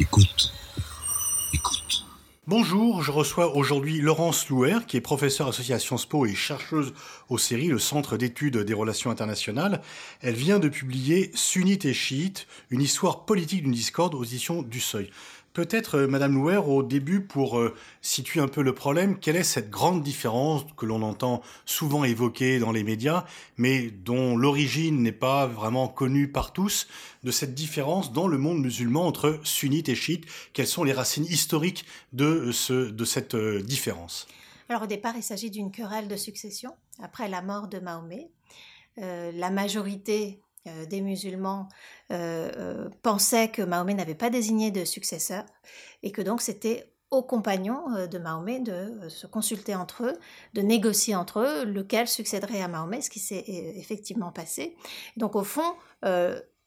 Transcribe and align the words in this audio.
Écoute. 0.00 0.50
Écoute. 1.52 2.06
Bonjour, 2.46 3.02
je 3.02 3.10
reçois 3.10 3.54
aujourd'hui 3.54 4.00
Laurence 4.00 4.48
Louer, 4.48 4.78
qui 4.86 4.96
est 4.96 5.02
professeure 5.02 5.48
associée 5.48 5.74
à 5.74 5.78
Sciences 5.78 6.06
Po 6.06 6.24
et 6.24 6.34
chercheuse 6.34 6.94
au 7.28 7.36
CERI, 7.36 7.68
le 7.68 7.78
Centre 7.78 8.16
d'études 8.16 8.56
des 8.56 8.72
relations 8.72 9.10
internationales. 9.10 9.82
Elle 10.22 10.36
vient 10.36 10.58
de 10.58 10.70
publier 10.70 11.30
Sunnite 11.34 11.84
et 11.84 11.92
chiite, 11.92 12.46
une 12.70 12.80
histoire 12.80 13.26
politique 13.26 13.62
d'une 13.62 13.72
discorde 13.72 14.14
aux 14.14 14.24
éditions 14.24 14.62
du 14.62 14.80
Seuil. 14.80 15.10
Peut-être, 15.52 15.96
euh, 15.96 16.06
Madame 16.06 16.34
Louer, 16.34 16.58
au 16.58 16.84
début, 16.84 17.20
pour 17.20 17.58
euh, 17.58 17.74
situer 18.02 18.38
un 18.38 18.46
peu 18.46 18.62
le 18.62 18.72
problème, 18.72 19.18
quelle 19.18 19.34
est 19.34 19.42
cette 19.42 19.68
grande 19.68 20.00
différence 20.00 20.64
que 20.76 20.86
l'on 20.86 21.02
entend 21.02 21.42
souvent 21.64 22.04
évoquer 22.04 22.60
dans 22.60 22.70
les 22.70 22.84
médias, 22.84 23.24
mais 23.56 23.90
dont 23.90 24.36
l'origine 24.36 25.02
n'est 25.02 25.10
pas 25.10 25.48
vraiment 25.48 25.88
connue 25.88 26.30
par 26.30 26.52
tous, 26.52 26.86
de 27.24 27.32
cette 27.32 27.54
différence 27.54 28.12
dans 28.12 28.28
le 28.28 28.38
monde 28.38 28.60
musulman 28.60 29.04
entre 29.06 29.40
sunnites 29.42 29.88
et 29.88 29.96
chiites 29.96 30.26
Quelles 30.52 30.68
sont 30.68 30.84
les 30.84 30.92
racines 30.92 31.24
historiques 31.24 31.84
de, 32.12 32.52
ce, 32.52 32.88
de 32.88 33.04
cette 33.04 33.34
euh, 33.34 33.60
différence? 33.60 34.28
Alors 34.68 34.82
au 34.82 34.86
départ, 34.86 35.16
il 35.16 35.22
s'agit 35.24 35.50
d'une 35.50 35.72
querelle 35.72 36.06
de 36.06 36.16
succession 36.16 36.76
après 37.02 37.28
la 37.28 37.42
mort 37.42 37.66
de 37.66 37.80
Mahomet. 37.80 38.30
la 38.96 39.50
majorité 39.50 40.40
euh, 40.66 40.84
des 40.84 41.00
musulmans 41.00 41.68
euh, 42.12 42.50
euh, 42.56 42.88
pensaient 43.02 43.48
que 43.48 43.62
Mahomet 43.62 43.94
n'avait 43.94 44.14
pas 44.14 44.28
désigné 44.28 44.70
de 44.70 44.84
successeur 44.84 45.44
et 46.02 46.12
que 46.12 46.20
donc 46.20 46.42
c'était 46.42 46.92
aux 47.10 47.22
compagnons 47.22 48.06
de 48.06 48.18
Mahomet 48.18 48.60
de 48.60 49.08
se 49.08 49.26
consulter 49.26 49.74
entre 49.74 50.04
eux, 50.04 50.18
de 50.52 50.60
négocier 50.60 51.16
entre 51.16 51.40
eux 51.40 51.64
lequel 51.64 52.06
succéderait 52.06 52.62
à 52.62 52.68
Mahomet, 52.68 53.00
ce 53.00 53.10
qui 53.10 53.18
s'est 53.18 53.42
effectivement 53.48 54.30
passé. 54.30 54.76
Donc 55.16 55.34
au 55.34 55.42
fond, 55.42 55.74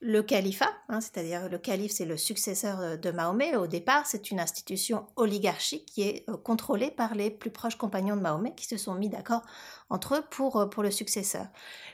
le 0.04 0.22
califat, 0.22 0.70
hein, 0.90 1.00
c'est-à-dire 1.00 1.50
le 1.50 1.58
calife, 1.58 1.94
c'est 1.94 2.06
le 2.06 2.18
successeur 2.18 2.98
de 2.98 3.12
Mahomet. 3.12 3.56
Au 3.56 3.68
départ, 3.68 4.06
c'est 4.06 4.32
une 4.32 4.40
institution 4.40 5.08
oligarchique 5.16 5.86
qui 5.86 6.02
est 6.02 6.26
contrôlée 6.44 6.92
par 6.92 7.16
les 7.16 7.32
plus 7.32 7.52
proches 7.52 7.78
compagnons 7.78 8.18
de 8.18 8.22
Mahomet 8.22 8.54
qui 8.54 8.66
se 8.66 8.78
sont 8.78 8.96
mis 8.96 9.09
d'accord 9.09 9.44
entre 9.90 10.16
eux 10.16 10.24
pour, 10.30 10.70
pour 10.70 10.84
le 10.84 10.92
successeur. 10.92 11.48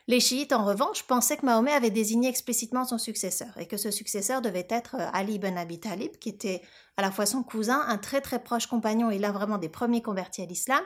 Les 0.08 0.20
chiites, 0.20 0.54
en 0.54 0.66
revanche, 0.66 1.04
pensaient 1.04 1.38
que 1.38 1.46
Mahomet 1.46 1.72
avait 1.72 1.92
désigné 1.92 2.30
explicitement 2.30 2.84
son 2.84 2.98
successeur 2.98 3.50
et 3.58 3.68
que 3.68 3.78
ce 3.78 3.92
successeur 3.92 4.42
devait 4.42 4.68
être 4.70 4.96
euh, 4.96 5.10
Ali 5.14 5.36
ibn 5.36 5.56
Abi 5.56 5.80
Talib, 5.80 6.18
qui 6.18 6.30
était 6.30 6.62
à 7.00 7.02
la 7.02 7.12
fois 7.12 7.26
son 7.26 7.44
cousin, 7.44 7.82
un 7.88 7.98
très 7.98 8.20
très 8.20 8.40
proche 8.40 8.68
compagnon 8.68 9.10
et 9.10 9.20
l'un 9.20 9.32
vraiment 9.32 9.58
des 9.58 9.70
premiers 9.70 10.02
convertis 10.02 10.42
à 10.42 10.46
l'islam, 10.46 10.82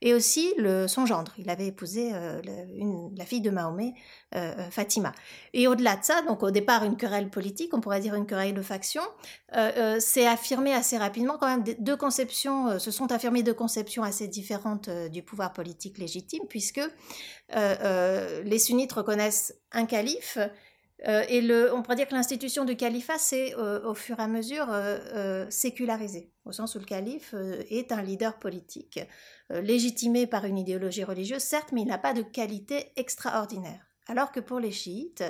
et 0.00 0.12
aussi 0.12 0.52
son 0.88 1.06
gendre. 1.06 1.32
Il 1.38 1.48
avait 1.48 1.68
épousé 1.68 2.10
euh, 2.12 2.42
la 3.16 3.24
fille 3.24 3.40
de 3.40 3.50
Mahomet, 3.50 3.94
euh, 4.34 4.52
euh, 4.58 4.70
Fatima. 4.72 5.12
Et 5.52 5.68
au-delà 5.68 5.94
de 5.94 6.02
ça, 6.02 6.20
donc 6.22 6.42
au 6.42 6.50
départ 6.50 6.82
une 6.82 6.96
querelle 6.96 7.30
politique, 7.30 7.72
on 7.74 7.80
pourrait 7.80 8.00
dire 8.00 8.16
une 8.16 8.26
querelle 8.26 8.54
de 8.54 8.62
faction, 8.62 9.02
c'est 10.00 10.26
affirmé 10.26 10.74
assez 10.74 10.98
rapidement 10.98 11.36
quand 11.38 11.46
même 11.46 11.62
deux 11.78 11.96
conceptions, 11.96 12.80
se 12.80 12.90
sont 12.90 13.12
affirmées 13.12 13.44
deux 13.44 13.54
conceptions 13.54 14.02
assez 14.02 14.26
différentes 14.26 14.90
du 14.90 15.22
pouvoir 15.22 15.52
politique 15.52 15.98
légitime, 15.98 16.42
puisque 16.48 16.80
les 17.54 18.58
sunnites 18.58 18.92
reconnaissent 18.92 19.54
un 19.70 19.86
calife 19.86 20.38
et 21.04 21.40
le, 21.40 21.74
on 21.74 21.82
pourrait 21.82 21.96
dire 21.96 22.06
que 22.06 22.14
l'institution 22.14 22.64
du 22.64 22.76
califat 22.76 23.18
s'est 23.18 23.54
au 23.56 23.94
fur 23.94 24.20
et 24.20 24.22
à 24.22 24.28
mesure 24.28 24.68
sécularisée, 25.48 26.30
au 26.44 26.52
sens 26.52 26.76
où 26.76 26.78
le 26.78 26.84
calife 26.84 27.34
est 27.70 27.90
un 27.90 28.02
leader 28.02 28.38
politique 28.38 29.00
euh, 29.52 29.60
légitimé 29.60 30.26
par 30.26 30.44
une 30.44 30.58
idéologie 30.58 31.04
religieuse, 31.04 31.42
certes, 31.42 31.72
mais 31.72 31.82
il 31.82 31.88
n'a 31.88 31.98
pas 31.98 32.14
de 32.14 32.22
qualité 32.22 32.92
extraordinaire. 32.96 33.80
Alors 34.06 34.32
que 34.32 34.40
pour 34.40 34.60
les 34.60 34.70
chiites, 34.70 35.24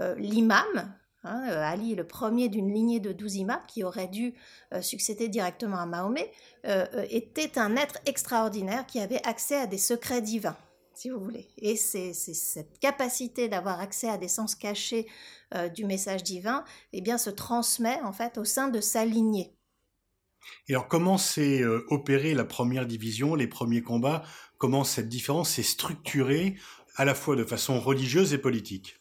euh, 0.00 0.14
l'imam, 0.16 0.94
hein, 1.24 1.48
euh, 1.50 1.62
Ali 1.62 1.94
le 1.94 2.06
premier 2.06 2.48
d'une 2.48 2.72
lignée 2.72 3.00
de 3.00 3.12
douze 3.12 3.36
imams 3.36 3.62
qui 3.66 3.82
aurait 3.82 4.08
dû 4.08 4.34
succéder 4.80 5.28
directement 5.28 5.78
à 5.78 5.86
Mahomet, 5.86 6.30
était 7.10 7.58
un 7.58 7.76
être 7.76 7.98
extraordinaire 8.06 8.86
qui 8.86 9.00
avait 9.00 9.24
accès 9.26 9.56
à 9.56 9.66
des 9.66 9.78
secrets 9.78 10.22
divins 10.22 10.56
si 10.96 11.10
vous 11.10 11.20
voulez. 11.20 11.48
Et 11.58 11.76
c'est 11.76 12.12
cette 12.12 12.78
capacité 12.78 13.48
d'avoir 13.48 13.80
accès 13.80 14.08
à 14.08 14.18
des 14.18 14.28
sens 14.28 14.54
cachés 14.54 15.06
du 15.74 15.84
message 15.84 16.24
divin, 16.24 16.64
eh 16.92 17.00
bien, 17.00 17.18
se 17.18 17.30
transmet 17.30 18.00
en 18.02 18.12
fait 18.12 18.38
au 18.38 18.44
sein 18.44 18.68
de 18.68 18.80
sa 18.80 19.04
lignée. 19.04 19.56
Et 20.68 20.74
alors 20.74 20.88
comment 20.88 21.18
s'est 21.18 21.62
euh, 21.62 21.84
opérée 21.88 22.34
la 22.34 22.44
première 22.44 22.86
division, 22.86 23.34
les 23.34 23.46
premiers 23.46 23.82
combats? 23.82 24.22
Comment 24.58 24.84
cette 24.84 25.08
différence 25.08 25.50
s'est 25.50 25.62
structurée 25.62 26.56
à 26.96 27.04
la 27.04 27.14
fois 27.14 27.36
de 27.36 27.44
façon 27.44 27.80
religieuse 27.80 28.32
et 28.32 28.38
politique? 28.38 28.98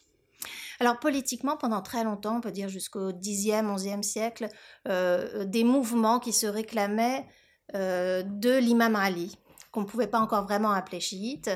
Alors 0.79 1.00
politiquement, 1.00 1.55
pendant 1.55 1.81
très 1.81 2.03
longtemps, 2.03 2.38
on 2.38 2.41
peut 2.41 2.51
dire 2.51 2.67
jusqu'au 2.67 3.11
10e, 3.11 3.73
11e 3.78 4.03
siècle, 4.03 4.50
euh, 4.88 5.45
des 5.45 5.63
mouvements 5.63 6.19
qui 6.19 6.34
se 6.34 6.47
réclamaient 6.47 7.25
euh, 7.73 8.23
de 8.23 8.57
l'imam 8.57 8.95
Ali, 8.95 9.38
qu'on 9.75 9.81
ne 9.81 9.86
pouvait 9.86 10.08
pas 10.08 10.19
encore 10.19 10.46
vraiment 10.46 10.72
appeler 10.72 11.00
chiite. 11.00 11.52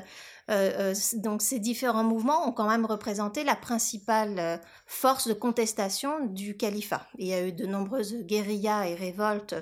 donc 1.15 1.41
ces 1.41 1.59
différents 1.59 2.03
mouvements 2.03 2.47
ont 2.47 2.51
quand 2.51 2.67
même 2.67 2.85
représenté 2.85 3.43
la 3.43 3.55
principale 3.55 4.59
force 4.85 5.27
de 5.27 5.33
contestation 5.33 6.25
du 6.25 6.57
califat. 6.57 7.07
Il 7.17 7.27
y 7.27 7.33
a 7.33 7.47
eu 7.47 7.51
de 7.51 7.65
nombreuses 7.65 8.15
guérillas 8.25 8.87
et 8.87 8.95
révoltes 8.95 9.55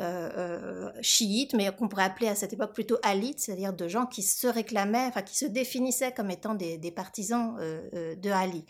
euh, 0.00 0.28
euh, 0.36 0.90
chiites, 1.02 1.52
mais 1.52 1.70
qu'on 1.70 1.86
pourrait 1.86 2.02
appeler 2.02 2.26
à 2.26 2.34
cette 2.34 2.52
époque 2.52 2.72
plutôt 2.72 2.96
alites, 3.04 3.38
c'est-à-dire 3.38 3.72
de 3.72 3.86
gens 3.86 4.06
qui 4.06 4.22
se 4.22 4.48
réclamaient, 4.48 5.06
enfin 5.06 5.22
qui 5.22 5.36
se 5.36 5.44
définissaient 5.44 6.10
comme 6.10 6.32
étant 6.32 6.54
des, 6.54 6.90
partisans 6.90 7.56
euh, 7.60 8.16
de 8.16 8.30
Ali. 8.30 8.64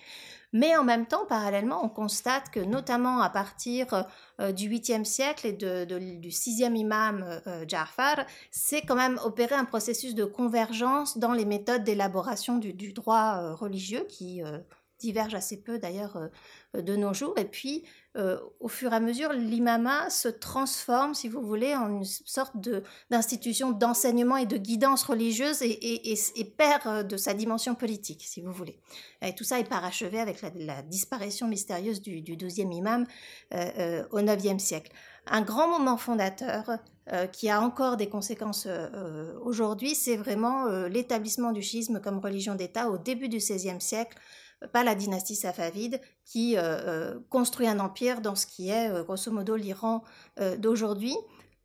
Mais 0.54 0.74
en 0.76 0.84
même 0.84 1.04
temps, 1.04 1.26
parallèlement, 1.26 1.84
on 1.84 1.90
constate 1.90 2.48
que 2.50 2.60
notamment 2.60 3.20
à 3.20 3.28
partir 3.28 4.06
du 4.38 4.70
8e 4.70 5.04
siècle 5.04 5.48
et 5.48 5.52
du 5.52 6.28
6e 6.30 6.76
imam 6.76 7.40
Ja'far, 7.68 8.24
c'est 8.52 8.82
quand 8.82 8.94
même 8.94 9.18
opéré 9.24 9.56
un 9.56 9.64
processus 9.64 10.14
de 10.14 10.24
convergence 10.24 11.18
dans 11.18 11.32
les 11.32 11.44
méthodes 11.44 11.84
d'élaboration 11.84 12.58
du, 12.58 12.72
du, 12.72 12.92
droit 12.92 13.52
religieux 13.54 14.06
qui 14.08 14.42
divergent 15.00 15.34
assez 15.34 15.60
peu 15.60 15.80
d'ailleurs 15.80 16.30
de 16.72 16.96
nos 16.96 17.12
jours. 17.12 17.34
Et 17.36 17.46
puis, 17.46 17.84
euh, 18.16 18.38
au 18.60 18.68
fur 18.68 18.92
et 18.92 18.96
à 18.96 19.00
mesure, 19.00 19.32
l'imama 19.32 20.08
se 20.08 20.28
transforme, 20.28 21.14
si 21.14 21.28
vous 21.28 21.40
voulez, 21.42 21.74
en 21.74 21.88
une 21.88 22.04
sorte 22.04 22.54
d'institution 23.10 23.72
d'enseignement 23.72 24.36
et 24.36 24.46
de 24.46 24.56
guidance 24.56 25.02
religieuse 25.02 25.62
et, 25.62 26.54
perd 26.56 26.86
euh, 26.86 27.02
de 27.02 27.16
sa 27.16 27.34
dimension 27.34 27.74
politique, 27.74 28.22
si 28.24 28.40
vous 28.40 28.52
voulez. 28.52 28.78
Et 29.20 29.34
tout 29.34 29.42
ça 29.42 29.58
est 29.58 29.68
parachevé 29.68 30.20
avec 30.20 30.42
la, 30.54 30.82
disparition 30.82 31.48
mystérieuse 31.48 32.00
du, 32.00 32.36
douzième 32.36 32.70
imam 32.70 33.04
euh, 33.52 34.04
au 34.12 34.20
IXe 34.20 34.62
siècle. 34.62 34.92
Un 35.26 35.42
grand 35.42 35.68
moment 35.68 35.96
fondateur 35.96 36.78
qui 37.32 37.50
a 37.50 37.60
encore 37.60 37.98
des 37.98 38.08
conséquences 38.08 38.66
aujourd'hui, 39.42 39.94
c'est 39.94 40.16
vraiment 40.16 40.66
l'établissement 40.86 41.52
du 41.52 41.60
schisme 41.60 42.00
comme 42.00 42.18
religion 42.18 42.54
d'État 42.54 42.88
au 42.90 42.96
début 42.96 43.28
du 43.28 43.38
XVIe 43.38 43.80
siècle 43.80 44.16
pas 44.66 44.84
la 44.84 44.94
dynastie 44.94 45.36
safavide, 45.36 46.00
qui 46.24 46.56
euh, 46.56 46.62
euh, 46.62 47.20
construit 47.30 47.66
un 47.66 47.80
empire 47.80 48.20
dans 48.20 48.34
ce 48.34 48.46
qui 48.46 48.70
est, 48.70 48.90
euh, 48.90 49.02
grosso 49.02 49.30
modo, 49.30 49.56
l'Iran 49.56 50.02
d'aujourd'hui. 50.58 51.14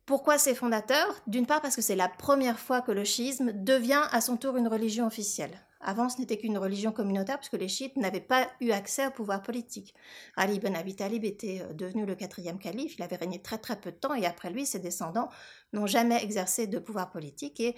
Pourquoi 0.06 0.38
c'est 0.38 0.54
fondateur 0.54 1.06
D'une 1.26 1.46
part 1.46 1.60
parce 1.60 1.76
que 1.76 1.82
c'est 1.82 1.96
la 1.96 2.08
première 2.08 2.58
fois 2.58 2.80
que 2.80 2.92
le 2.92 3.04
chiisme 3.04 3.52
devient 3.52 4.02
à 4.10 4.20
son 4.20 4.36
tour 4.36 4.56
une 4.56 4.68
religion 4.68 5.06
officielle. 5.06 5.52
Avant, 5.80 6.08
ce 6.08 6.18
n'était 6.18 6.36
qu'une 6.36 6.58
religion 6.58 6.92
communautaire 6.92 7.38
puisque 7.38 7.54
les 7.54 7.68
chiites 7.68 7.96
n'avaient 7.96 8.20
pas 8.20 8.48
eu 8.60 8.70
accès 8.70 9.06
au 9.06 9.10
pouvoir 9.10 9.42
politique. 9.42 9.94
Ali 10.36 10.56
ibn 10.56 10.74
Abi 10.74 10.94
Talib 10.94 11.24
était 11.24 11.64
devenu 11.74 12.04
le 12.06 12.14
quatrième 12.14 12.58
calife, 12.58 12.96
il 12.98 13.02
avait 13.02 13.16
régné 13.16 13.40
très 13.40 13.58
très 13.58 13.80
peu 13.80 13.90
de 13.92 13.96
temps 13.96 14.14
et 14.14 14.26
après 14.26 14.50
lui, 14.50 14.66
ses 14.66 14.78
descendants 14.78 15.30
n'ont 15.72 15.86
jamais 15.86 16.22
exercé 16.22 16.66
de 16.66 16.78
pouvoir 16.78 17.10
politique 17.10 17.60
et 17.60 17.76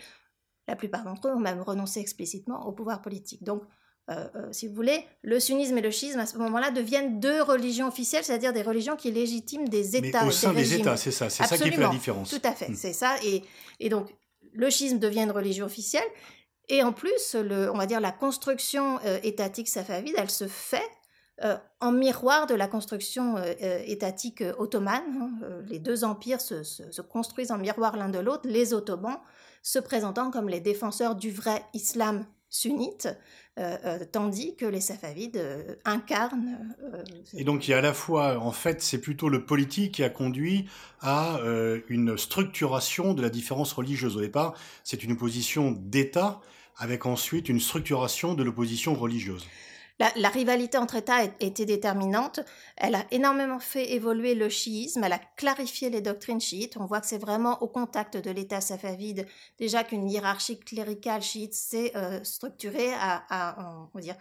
la 0.69 0.77
plupart 0.77 1.05
d'entre 1.05 1.29
eux 1.29 1.33
ont 1.33 1.41
même 1.41 1.61
renoncé 1.61 2.01
explicitement 2.01 2.67
au 2.67 2.73
pouvoir 2.73 3.03
politique. 3.03 3.43
Donc, 3.43 3.63
euh, 4.11 4.29
euh, 4.35 4.49
si 4.51 4.67
vous 4.67 4.75
voulez, 4.75 5.05
le 5.23 5.39
sunnisme 5.39 5.79
et 5.79 5.81
le 5.81 5.93
schisme 5.93 6.19
à 6.19 6.27
ce 6.27 6.37
moment-là 6.39 6.73
deviennent 6.73 7.21
deux 7.21 7.41
religions 7.41 7.87
officielles, 7.87 8.25
c'est-à-dire 8.25 8.53
des 8.53 8.63
religions 8.63 8.97
qui 8.97 9.13
légitiment 9.13 9.65
des 9.65 9.97
États. 9.97 10.23
Mais 10.23 10.29
au 10.29 10.33
sein 10.33 10.53
des, 10.53 10.75
États, 10.75 10.97
c'est 10.97 11.13
ça, 11.13 11.31
c'est 11.31 11.45
ça 11.45 11.57
qui 11.57 11.71
fait 11.71 11.81
la 11.81 11.89
différence. 11.89 12.31
Tout 12.31 12.41
à 12.43 12.53
fait, 12.53 12.71
hmm. 12.71 12.75
c'est 12.75 12.93
ça. 12.93 13.15
Et, 13.25 13.45
et, 13.79 13.89
donc, 13.89 14.13
le 14.53 14.71
schisme 14.71 14.99
devient 14.99 15.21
une 15.21 15.31
religion 15.31 15.67
officielle, 15.67 16.07
et 16.69 16.83
en 16.83 16.93
plus, 16.93 17.37
le, 17.37 17.71
on 17.71 17.77
va 17.77 17.87
dire 17.87 18.01
la 18.01 18.11
construction 18.11 18.99
euh, 19.05 19.19
étatique 19.23 19.69
safavide, 19.69 20.15
elle 20.19 20.31
se 20.31 20.49
fait 20.49 20.89
en 21.81 21.91
miroir 21.91 22.47
de 22.47 22.55
la 22.55 22.69
construction 22.69 23.35
étatique 23.85 24.45
ottomane. 24.59 25.03
Hein. 25.21 25.63
les 25.67 25.81
deux 25.81 26.05
empires 26.05 26.41
se, 26.41 26.63
se, 26.63 26.89
se 26.93 27.03
construisent 27.03 27.51
en 27.51 27.59
miroir 27.59 27.97
l'un 27.97 28.09
de 28.09 28.21
l'autre, 28.21 28.43
les 28.45 28.75
Ottomans 28.75 29.19
se 29.61 29.81
présentant 29.81 30.31
comme 30.31 30.49
les 30.49 30.61
défenseurs 30.61 31.17
du 31.17 31.33
vrai 31.33 31.65
islam 31.75 32.27
sunnite, 32.53 33.09
euh, 33.59 33.77
euh, 33.85 33.99
tandis 34.11 34.55
que 34.57 34.67
les 34.67 34.81
Safavides 34.81 35.39
euh, 35.39 35.75
incarnent. 35.85 36.75
et 37.35 37.45
donc 37.45 37.67
il 37.67 37.73
y 37.73 37.75
a 37.75 37.79
à 37.79 37.81
la 37.81 37.95
fois, 37.95 38.39
en 38.39 38.53
fait, 38.53 38.83
c'est 38.83 39.01
plutôt 39.01 39.29
le 39.29 39.45
politique 39.45 39.95
qui 39.95 40.05
a 40.05 40.11
conduit 40.11 40.69
à 41.01 41.41
une 41.89 42.17
structuration 42.17 43.15
de 43.15 43.23
la 43.23 43.31
différence 43.31 43.73
religieuse. 43.73 44.17
Au 44.17 44.21
départ, 44.21 44.55
c'est 44.85 45.03
une 45.03 45.13
opposition 45.13 45.73
d'État 45.73 46.41
avec 46.77 47.07
ensuite 47.07 47.49
une 47.49 47.61
structuration 47.61 48.35
de 48.35 48.43
l'opposition 48.43 48.95
religieuse. 48.95 49.47
La, 49.99 50.29
rivalité 50.29 50.79
entre 50.79 50.97
États 50.97 51.25
était 51.41 51.65
déterminante. 51.65 52.41
Elle 52.77 52.95
a 52.95 53.05
énormément 53.11 53.61
fait 53.61 53.93
évoluer 53.93 54.35
le 54.35 54.49
chiisme, 54.49 55.05
elle 55.05 55.13
a 55.13 55.21
clarifié 55.37 55.91
les 55.91 56.01
doctrines 56.01 56.41
chiites. 56.41 56.77
On 56.77 56.87
voit 56.87 57.01
que 57.01 57.07
c'est 57.07 57.19
vraiment 57.19 57.63
au 57.63 57.69
contact 57.69 58.17
de 58.17 58.31
l'État 58.31 58.61
safavide, 58.61 59.27
déjà 59.59 59.85
qu'une 59.85 60.09
hiérarchie 60.09 60.59
cléricale 60.59 61.23
chiite 61.23 61.55
s'est 61.55 61.93
euh, 61.97 62.23
structurée 62.25 62.93
à, 62.95 63.89
on 63.93 63.99
va 63.99 64.01
dire, 64.01 64.17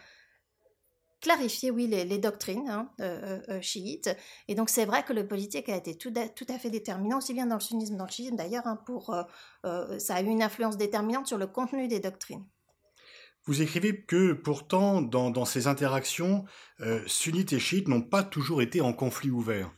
clarifier, 1.19 1.69
oui, 1.69 1.88
les, 1.88 2.18
doctrines 2.18 2.68
hein, 2.68 2.89
euh, 3.00 3.39
euh, 3.50 3.62
chiites. 3.62 4.09
Et 4.47 4.56
donc, 4.56 4.69
c'est 4.69 4.85
vrai 4.85 5.03
que 5.03 5.13
le 5.13 5.27
politique 5.27 5.69
a 5.69 5.75
été 5.75 5.95
tout, 5.95 6.13
à 6.15 6.57
fait 6.57 6.69
déterminant, 6.71 7.19
aussi 7.19 7.33
bien 7.33 7.45
dans 7.45 7.56
le 7.56 7.62
sunnisme 7.62 7.95
dans 7.95 8.06
le 8.06 8.12
chiisme, 8.12 8.35
d'ailleurs, 8.35 8.65
hein, 8.65 8.75
pour, 8.85 9.15
ça 9.63 10.15
a 10.15 10.21
eu 10.21 10.25
une 10.25 10.44
influence 10.44 10.77
déterminante 10.77 11.27
sur 11.27 11.38
le 11.38 11.47
contenu 11.47 11.88
des 11.88 12.00
doctrines. 12.00 12.45
Vous 13.46 13.62
écrivez 13.62 14.02
que 14.02 14.34
pourtant, 14.34 15.02
dans, 15.02 15.46
ces 15.46 15.68
interactions, 15.68 16.46
euh, 16.82 17.02
sunnites 17.08 17.54
et 17.54 17.60
chiites 17.60 17.88
n'ont 17.88 18.02
pas 18.02 18.24
toujours 18.24 18.62
été 18.62 18.82
en 18.82 18.94
conflit 18.94 19.32
ouvert. 19.32 19.72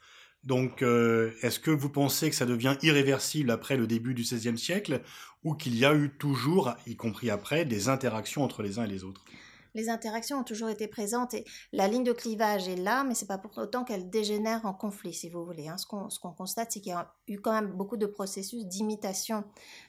Donc, 0.44 0.82
euh, 0.82 1.32
est-ce 1.42 1.60
que 1.60 1.72
vous 1.72 1.90
pensez 1.90 2.30
que 2.30 2.36
ça 2.36 2.46
devient 2.46 2.76
irréversible 2.82 3.52
après 3.52 3.78
le 3.78 3.88
début 3.88 4.14
du 4.14 4.24
XVIe 4.24 4.58
siècle, 4.58 5.02
ou 5.46 5.56
qu'il 5.56 5.78
y 5.78 5.86
a 5.86 5.94
eu 5.94 6.10
toujours, 6.10 6.76
y 6.86 6.98
compris 6.98 7.30
après, 7.30 7.64
des 7.64 7.88
interactions 7.88 8.44
entre 8.44 8.64
les 8.64 8.80
uns 8.80 8.84
et 8.84 8.90
les 8.90 9.06
autres? 9.06 9.24
Les 9.74 9.90
interactions 9.90 10.40
ont 10.40 10.44
toujours 10.44 10.70
été 10.70 10.88
présentes 10.88 11.34
et 11.34 11.46
la 11.72 11.88
ligne 11.88 12.04
de 12.04 12.14
clivage 12.14 12.68
est 12.68 12.76
là, 12.76 13.04
mais 13.04 13.16
c'est 13.16 13.26
pas 13.26 13.38
pour 13.38 13.58
autant 13.58 13.84
qu'elle 13.84 14.10
dégénère 14.10 14.66
en 14.66 14.74
conflit, 14.74 15.14
si 15.14 15.30
vous 15.30 15.46
voulez. 15.46 15.68
Hein. 15.68 15.78
Ce 15.78 15.86
qu'on 15.86 16.32
constate, 16.32 16.72
c'est 16.72 16.80
qu'il 16.80 16.92
y 16.92 16.96
a 16.96 17.12
eu 17.28 17.40
quand 17.40 17.54
même 17.54 17.72
beaucoup 17.72 17.98
de 17.98 18.06
processus 18.06 18.66
d'imitation 18.66 19.44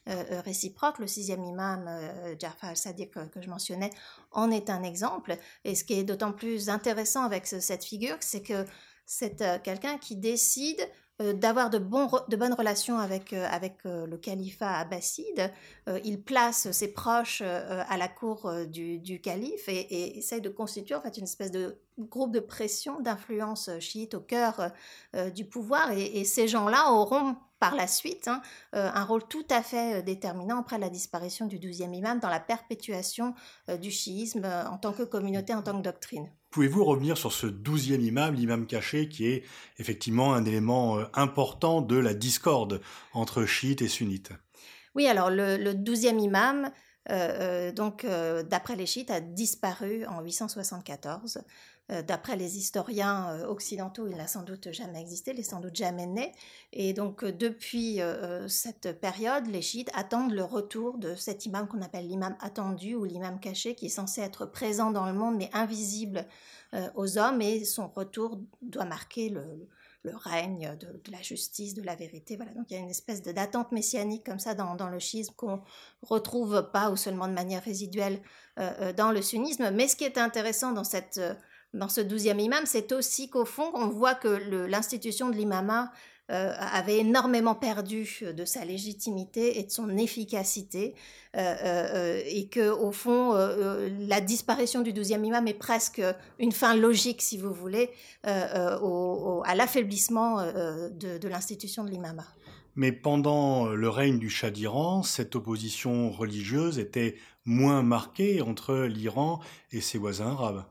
euh, 0.08 0.25
euh, 0.31 0.40
réciproque. 0.40 0.98
Le 0.98 1.06
sixième 1.06 1.44
imam, 1.44 1.86
euh, 1.88 2.34
Jafar 2.38 2.70
al-Sadiq, 2.70 3.10
que, 3.10 3.42
je 3.42 3.48
mentionnais, 3.48 3.90
en 4.32 4.50
est 4.50 4.70
un 4.70 4.82
exemple. 4.82 5.36
Et 5.64 5.75
ce 5.75 5.84
qui 5.84 5.94
est 5.94 6.04
d'autant 6.04 6.32
plus 6.32 6.69
intéressant 6.69 7.25
avec 7.25 7.46
cette 7.46 7.84
figure, 7.84 8.16
c'est 8.20 8.42
que 8.42 8.64
c'est 9.06 9.62
quelqu'un 9.62 9.98
qui 9.98 10.16
décide 10.16 10.80
d'avoir 11.20 11.70
de, 11.70 11.78
bonnes 11.78 12.55
relations 12.55 12.99
avec, 12.99 13.32
euh, 13.32 13.46
euh, 13.87 14.06
le 14.06 14.16
califat 14.16 14.78
abbasside. 14.78 15.52
il 16.05 16.20
place 16.20 16.70
ses 16.72 16.93
proches 16.93 17.43
à 17.43 17.96
la 17.96 18.08
cour 18.08 18.52
du, 18.66 19.20
calife 19.22 19.69
et, 19.69 19.81
et, 19.81 20.19
essaye 20.19 20.40
de 20.40 20.49
constituer 20.49 20.94
en 20.94 21.00
fait 21.00 21.16
une 21.16 21.25
espèce 21.25 21.52
de 21.52 21.78
groupe 21.99 22.32
de 22.32 22.40
pression, 22.40 23.00
d'influence 23.00 23.70
chiite 23.78 24.14
au 24.14 24.20
cœur 24.20 24.72
du 25.34 25.44
pouvoir. 25.44 25.93
Et, 25.93 26.25
ces 26.25 26.49
gens-là 26.49 26.90
auront 26.90 27.37
par 27.61 27.76
la 27.76 27.87
suite 27.87 28.28
hein, 28.28 28.43
un 28.72 29.05
rôle 29.05 29.26
tout 29.28 29.46
à 29.50 29.62
fait 29.62 30.02
déterminant 30.02 30.58
après 30.58 30.78
la 30.78 30.90
disparition 30.90 31.46
du 31.46 31.58
douzième 31.58 31.94
imam 31.94 32.19
dans 32.19 32.28
la 32.28 32.40
perpétuation 32.40 33.34
du 33.81 33.90
chiisme 33.90 34.44
en 34.44 34.78
tant 34.78 34.93
que 34.93 35.05
communauté, 35.05 35.55
en 35.55 35.62
tant 35.62 35.76
que 35.78 35.84
doctrine. 35.84 36.28
Pouvez-vous 36.54 36.84
revenir 36.84 37.18
sur 37.18 37.32
ce 37.32 37.48
douzième 37.48 38.00
imam, 38.00 38.32
l'imam 38.32 38.64
caché, 38.64 39.08
qui 39.08 39.26
est 39.26 39.42
effectivement 39.80 40.34
un 40.34 40.44
élément 40.44 41.00
euh, 41.00 41.04
important 41.12 41.82
de 41.82 41.96
la 41.96 42.14
discorde 42.14 42.80
entre 43.12 43.44
chiites 43.44 43.82
et 43.82 43.88
sunnites? 43.88 44.30
Oui, 44.94 45.08
alors 45.08 45.30
le 45.30 45.72
douzième 45.72 46.20
imam, 46.20 46.70
euh, 47.10 47.70
euh, 47.70 47.72
donc 47.72 48.06
d'après 48.48 48.76
les 48.76 48.86
chiites, 48.86 49.10
a 49.10 49.18
disparu 49.18 50.06
en 50.06 50.20
874. 50.22 51.40
D'après 51.90 52.36
les 52.36 52.56
historiens 52.56 53.44
occidentaux, 53.46 54.06
il 54.06 54.16
n'a 54.16 54.26
sans 54.26 54.42
doute 54.42 54.72
jamais 54.72 55.02
existé, 55.02 55.32
il 55.32 55.36
n'est 55.36 55.42
sans 55.42 55.60
doute 55.60 55.76
jamais 55.76 56.06
né. 56.06 56.32
Et 56.72 56.94
donc 56.94 57.26
depuis 57.26 58.00
cette 58.48 58.98
période, 59.00 59.46
les 59.48 59.60
chiites 59.60 59.90
attendent 59.92 60.32
le 60.32 60.44
retour 60.44 60.96
de 60.96 61.14
cet 61.14 61.44
imam 61.44 61.69
qu'on 61.69 61.82
appelle 61.82 62.08
l'imam 62.08 62.36
attendu 62.40 62.94
ou 62.94 63.04
l'imam 63.04 63.38
caché, 63.38 63.75
qui 63.75 63.86
est 63.86 63.90
censé 63.90 64.22
être 64.22 64.46
présent 64.46 64.92
dans 64.92 65.04
le 65.04 65.12
monde 65.12 65.36
mais 65.36 65.50
invisible 65.52 66.26
aux 66.94 67.19
hommes. 67.19 67.42
Et 67.42 67.66
son 67.66 67.88
retour 67.88 68.40
doit 68.62 68.87
marquer 68.87 69.28
le, 69.28 69.69
règne 70.06 70.78
de, 70.80 71.12
la 71.12 71.20
justice, 71.20 71.75
de 71.75 71.82
la 71.82 71.96
vérité. 71.96 72.37
Voilà. 72.37 72.54
Donc 72.54 72.70
il 72.70 72.78
y 72.78 72.80
a 72.80 72.82
une 72.82 72.88
espèce 72.88 73.20
d'attente 73.20 73.72
messianique 73.72 74.25
comme 74.25 74.38
ça 74.38 74.54
dans, 74.54 74.88
le 74.88 74.98
schisme 74.98 75.34
qu'on 75.37 75.60
retrouve 76.00 76.70
pas 76.72 76.88
ou 76.90 76.96
seulement 76.96 77.28
de 77.28 77.34
manière 77.34 77.62
résiduelle 77.62 78.22
dans 78.96 79.12
le 79.12 79.20
sunnisme. 79.20 79.70
Mais 79.70 79.87
ce 79.87 79.96
qui 79.96 80.04
est 80.04 80.16
intéressant 80.16 80.72
dans 80.72 80.84
cette 80.84 81.20
dans 81.75 81.88
ce 81.88 82.00
douzième 82.00 82.41
imam, 82.41 82.62
c'est 82.65 82.93
aussi 82.93 83.29
qu'au 83.29 83.44
fond, 83.44 83.71
on 83.75 83.88
voit 83.88 84.15
que 84.15 84.29
l'institution 84.69 85.29
de 85.29 85.35
l'imama 85.35 85.93
euh, 86.31 86.55
avait 86.59 87.00
énormément 87.00 87.55
perdu 87.55 88.25
de 88.35 88.44
sa 88.47 88.65
légitimité 88.65 89.59
et 89.59 89.65
de 89.65 89.71
son 89.71 89.94
efficacité, 89.99 90.94
euh, 91.37 91.55
euh, 91.62 92.23
et 92.25 92.47
que 92.49 92.71
au 92.71 92.93
fond, 92.93 93.35
la 93.35 94.21
disparition 94.23 94.81
du 94.81 94.94
douzième 94.94 95.25
imam 95.25 95.47
est 95.49 95.53
presque 95.53 96.00
une 96.38 96.53
fin 96.53 96.75
logique, 96.75 97.21
si 97.21 97.37
vous 97.37 97.53
voulez, 97.53 97.91
à 98.23 99.55
l'affaiblissement 99.55 100.43
de, 100.43 101.19
de 101.19 101.29
l'institution 101.29 101.85
de 101.85 101.91
l'imama. 101.91 102.25
Mais 102.76 102.91
pendant 102.91 103.67
le 103.67 103.88
règne 103.88 104.19
du 104.19 104.31
Shah 104.31 104.50
d'Iran, 104.50 105.03
cette 105.03 105.37
opposition 105.37 106.11
religieuse 106.11 106.79
était 106.79 107.17
moins 107.44 107.82
marquée 107.82 108.41
entre 108.41 108.76
l'Iran 108.87 109.41
et 109.73 109.81
ses 109.81 109.99
voisins 109.99 110.31
arabes. 110.31 110.65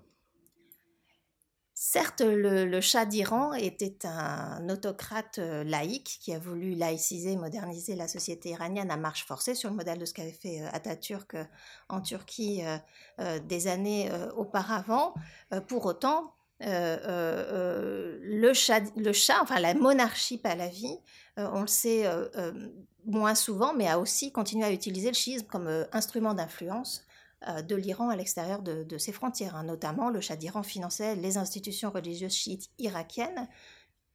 Certes, 1.85 2.21
le, 2.21 2.63
le 2.63 2.79
Shah 2.79 3.05
d'Iran 3.05 3.51
était 3.51 4.05
un 4.05 4.69
autocrate 4.69 5.39
euh, 5.39 5.65
laïque 5.65 6.17
qui 6.21 6.33
a 6.33 6.39
voulu 6.39 6.75
laïciser, 6.75 7.35
moderniser 7.35 7.97
la 7.97 8.07
société 8.07 8.51
iranienne 8.51 8.89
à 8.89 8.95
marche 8.95 9.25
forcée 9.25 9.53
sur 9.53 9.69
le 9.69 9.75
modèle 9.75 9.99
de 9.99 10.05
ce 10.05 10.13
qu'avait 10.13 10.31
fait 10.31 10.61
euh, 10.61 10.69
Atatürk 10.71 11.35
euh, 11.35 11.43
en 11.89 11.99
Turquie 11.99 12.61
des 13.19 13.67
années 13.67 14.09
auparavant. 14.37 15.13
Pour 15.67 15.85
autant, 15.85 16.33
le, 16.61 18.53
Shah, 18.53 18.79
le 18.95 19.11
enfin 19.41 19.59
la 19.59 19.73
monarchie 19.73 20.37
pahlavi, 20.37 20.97
on 21.35 21.61
le 21.61 21.67
sait 21.67 22.05
moins 23.05 23.35
souvent, 23.35 23.73
mais 23.73 23.89
a 23.89 23.99
aussi 23.99 24.31
continué 24.31 24.63
à 24.63 24.71
utiliser 24.71 25.09
le 25.09 25.15
schisme 25.15 25.47
comme 25.47 25.85
instrument 25.91 26.33
d'influence 26.33 27.05
de 27.67 27.75
l'Iran 27.75 28.09
à 28.09 28.15
l'extérieur 28.15 28.61
de, 28.61 28.97
ses 28.97 29.11
frontières. 29.11 29.55
Hein. 29.55 29.63
Notamment, 29.63 30.09
le 30.09 30.21
Shah 30.21 30.35
d'Iran 30.35 30.63
finançait 30.63 31.15
les 31.15 31.37
institutions 31.37 31.91
religieuses 31.91 32.33
chiites 32.33 32.69
irakiennes, 32.79 33.47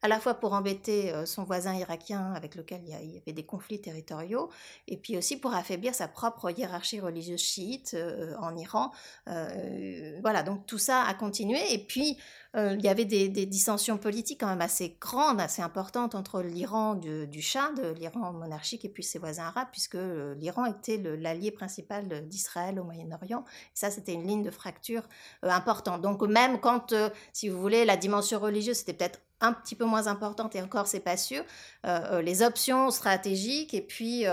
à 0.01 0.09
la 0.09 0.21
fois 0.21 0.35
pour 0.35 0.53
embêter 0.53 1.13
euh, 1.13 1.27
son 1.27 1.43
voisin 1.43 1.75
irakien 1.75 2.33
avec 2.33 2.55
lequel 2.55 2.83
il 2.85 2.91
y, 2.91 3.19
avait 3.19 3.33
des 3.33 3.45
conflits 3.45 3.81
territoriaux, 3.81 4.49
et 4.87 4.97
puis 4.97 5.19
aussi 5.19 5.37
pour 5.37 5.53
affaiblir 5.55 5.95
sa 5.95 6.07
propre 6.07 6.51
hiérarchie 6.51 7.01
religieuse 7.01 7.41
chiite 7.41 7.95
euh, 7.95 8.37
en 8.39 8.57
Iran. 8.57 8.93
voilà, 9.27 10.43
donc 10.43 10.67
tout 10.67 10.79
ça 10.79 11.03
a 11.03 11.15
continué. 11.15 11.59
Et 11.73 11.79
puis, 11.79 12.17
euh, 12.57 12.75
il 12.79 12.85
y 12.85 12.89
avait 12.89 13.05
des, 13.05 13.29
dissensions 13.29 13.99
politiques 13.99 14.41
quand 14.41 14.49
même 14.49 14.61
assez 14.61 14.97
grandes, 15.01 15.41
assez 15.41 15.61
importantes 15.61 16.15
entre 16.15 16.41
l'Iran 16.41 16.95
du 16.95 17.43
Shah, 17.43 17.73
de 17.73 17.93
l'Iran 17.93 18.33
monarchique, 18.33 18.85
et 18.85 18.89
puis 18.89 19.03
ses 19.03 19.19
voisins 19.19 19.45
arabes, 19.45 19.69
puisque 19.71 19.97
euh, 19.97 20.35
l'Iran 20.37 20.65
était 20.65 20.97
l'allié 20.97 21.51
principal 21.51 22.27
d'Israël 22.29 22.81
au 22.81 22.85
Moyen-Orient. 22.85 23.45
Ça, 23.75 23.91
c'était 23.91 24.15
une 24.15 24.27
ligne 24.27 24.43
de 24.43 24.51
fracture 24.51 25.03
euh, 25.45 25.51
importante. 25.51 26.01
Donc 26.01 26.23
même 26.23 26.59
quand, 26.61 26.95
si 27.33 27.49
vous 27.49 27.61
voulez, 27.61 27.85
la 27.85 27.97
dimension 27.97 28.41
religieuse, 28.41 28.79
c'était 28.79 28.95
peut-être 28.95 29.21
un 29.41 29.53
petit 29.53 29.75
peu 29.75 29.85
moins 29.85 30.07
importante 30.07 30.57
et 30.57 30.63
encore 30.63 30.87
c'est 30.87 31.01
pas 31.01 31.17
sûr. 31.17 31.45
les 32.23 32.43
options 32.43 32.91
stratégiques 32.91 33.75
et 33.75 33.83
puis 33.83 34.27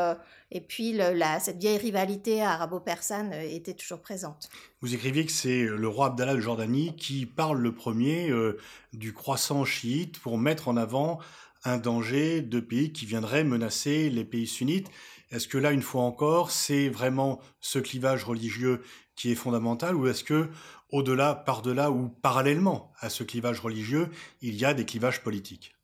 et 0.52 0.62
puis 0.62 0.94
la, 0.94 1.40
cette 1.40 1.58
vieille 1.58 1.78
rivalité 1.78 2.42
arabo-persane 2.42 3.34
était 3.34 3.74
toujours 3.74 4.00
présente. 4.00 4.50
Vous 4.82 4.94
écriviez 4.94 5.26
que 5.26 5.32
c'est 5.32 5.64
le 5.64 5.88
roi 5.88 6.08
Abdallah 6.08 6.36
de 6.36 6.40
Jordanie 6.40 6.96
qui 6.96 7.26
parle 7.26 7.60
le 7.60 7.74
premier 7.74 8.30
euh, 8.30 8.58
du 8.94 9.12
croissant 9.12 9.66
chiite 9.66 10.20
pour 10.20 10.38
mettre 10.38 10.68
en 10.68 10.78
avant 10.78 11.20
un 11.64 11.78
danger 11.78 12.42
de 12.42 12.60
pays 12.60 12.94
qui 12.94 13.06
viendraient 13.06 13.44
menacer 13.44 14.10
les 14.10 14.24
pays 14.24 14.48
sunnites. 14.48 14.88
Est-ce 15.32 15.48
que 15.48 15.58
là, 15.58 15.72
une 15.72 15.82
fois 15.82 16.04
encore, 16.04 16.52
c'est 16.52 16.90
vraiment 16.90 17.42
ce 17.60 17.80
clivage 17.80 18.24
religieux 18.24 18.84
qui 19.16 19.32
est 19.32 19.36
fondamental 19.36 19.96
ou 19.96 20.08
est-ce 20.08 20.24
que 20.24 20.50
au-delà, 20.90 21.36
par-delà 21.36 21.92
ou 21.92 22.10
parallèlement 22.10 22.92
à 23.00 23.10
ce 23.10 23.24
clivage 23.24 23.60
religieux, 23.60 24.10
il 24.42 24.56
y 24.56 24.66
a 24.66 24.74
des 24.74 24.86
clivages 24.86 25.24
politiques? 25.24 25.76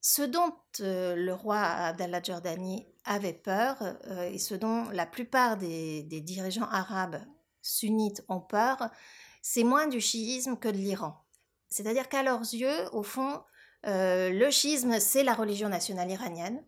Ce 0.00 0.22
dont 0.22 0.54
euh, 0.80 1.16
le 1.16 1.32
roi 1.32 1.60
Abdallah 1.60 2.20
de 2.20 2.26
Jordanie 2.26 2.86
avait 3.04 3.32
peur 3.32 3.76
euh, 4.08 4.28
et 4.30 4.38
ce 4.38 4.54
dont 4.54 4.90
la 4.90 5.06
plupart 5.06 5.56
des 5.56 6.02
dirigeants 6.02 6.68
arabes 6.68 7.22
sunnites 7.62 8.22
ont 8.28 8.40
peur, 8.40 8.90
c'est 9.42 9.64
moins 9.64 9.86
du 9.86 10.00
chiisme 10.00 10.56
que 10.56 10.68
de 10.68 10.76
l'Iran. 10.76 11.24
C'est-à-dire 11.68 12.08
qu'à 12.08 12.22
leurs 12.22 12.40
yeux, 12.40 12.88
au 12.92 13.02
fond, 13.02 13.42
euh, 13.86 14.30
le 14.30 14.50
chiisme, 14.50 15.00
c'est 15.00 15.24
la 15.24 15.34
religion 15.34 15.68
nationale 15.68 16.10
iranienne. 16.10 16.64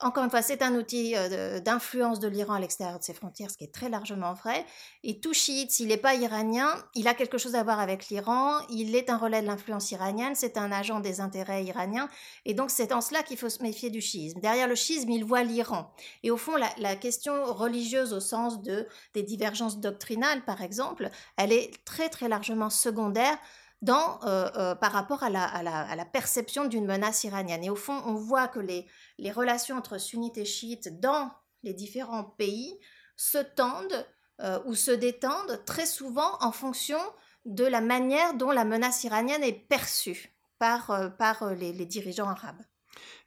Encore 0.00 0.22
une 0.22 0.30
fois, 0.30 0.42
c'est 0.42 0.62
un 0.62 0.76
outil 0.76 1.14
euh, 1.16 1.58
d'influence 1.58 2.20
de 2.20 2.28
l'Iran 2.28 2.54
à 2.54 2.60
l'extérieur 2.60 3.00
de 3.00 3.04
ses 3.04 3.14
frontières, 3.14 3.50
ce 3.50 3.56
qui 3.56 3.64
est 3.64 3.74
très 3.74 3.88
largement 3.88 4.32
vrai. 4.32 4.64
Et 5.02 5.18
tout 5.18 5.32
chiite, 5.32 5.72
s'il 5.72 5.88
n'est 5.88 5.96
pas 5.96 6.14
iranien, 6.14 6.68
il 6.94 7.08
a 7.08 7.14
quelque 7.14 7.36
chose 7.36 7.56
à 7.56 7.64
voir 7.64 7.80
avec 7.80 8.08
l'Iran, 8.08 8.60
il 8.70 8.94
est 8.94 9.10
un 9.10 9.16
relais 9.16 9.42
de 9.42 9.46
l'influence 9.46 9.90
iranienne, 9.90 10.34
c'est 10.36 10.56
un 10.56 10.70
agent 10.70 11.00
des 11.00 11.20
intérêts 11.20 11.64
iraniens, 11.64 12.08
et 12.44 12.54
donc 12.54 12.70
c'est 12.70 12.92
en 12.92 13.00
cela 13.00 13.24
qu'il 13.24 13.38
faut 13.38 13.48
se 13.48 13.60
méfier 13.60 13.90
du 13.90 14.00
chiisme. 14.00 14.38
Derrière 14.40 14.68
le 14.68 14.76
schisme, 14.76 15.10
il 15.10 15.24
voit 15.24 15.42
l'Iran. 15.42 15.92
Et 16.22 16.30
au 16.30 16.36
fond, 16.36 16.54
la, 16.56 16.94
question 16.94 17.44
religieuse 17.52 18.12
au 18.12 18.20
sens 18.20 18.62
de, 18.62 18.86
des 19.14 19.22
divergences 19.22 19.78
doctrinales, 19.78 20.44
par 20.44 20.62
exemple, 20.62 21.10
elle 21.36 21.52
est 21.52 21.72
très 21.84 22.08
très 22.08 22.28
largement 22.28 22.70
secondaire 22.70 23.36
dans, 23.82 24.20
euh, 24.24 24.50
euh, 24.56 24.74
par 24.74 24.92
rapport 24.92 25.22
à 25.22 25.30
la, 25.30 26.04
perception 26.04 26.66
d'une 26.66 26.86
menace 26.86 27.24
iranienne. 27.24 27.64
Et 27.64 27.70
au 27.70 27.76
fond, 27.76 28.00
on 28.06 28.14
voit 28.14 28.48
que 28.48 28.60
les, 28.60 28.86
relations 29.32 29.76
entre 29.76 29.98
sunnites 29.98 30.38
et 30.38 30.44
chiites 30.44 31.00
dans 31.00 31.30
les 31.62 31.74
différents 31.74 32.24
pays 32.24 32.78
se 33.16 33.38
tendent 33.38 34.06
euh, 34.40 34.60
ou 34.66 34.74
se 34.74 34.92
détendent 34.92 35.64
très 35.64 35.86
souvent 35.86 36.36
en 36.40 36.52
fonction 36.52 37.00
de 37.44 37.64
la 37.64 37.80
manière 37.80 38.34
dont 38.34 38.50
la 38.52 38.64
menace 38.64 39.02
iranienne 39.04 39.42
est 39.42 39.52
perçue 39.52 40.34
par, 40.58 40.92
les, 41.56 41.72
dirigeants 41.86 42.28
arabes. 42.28 42.62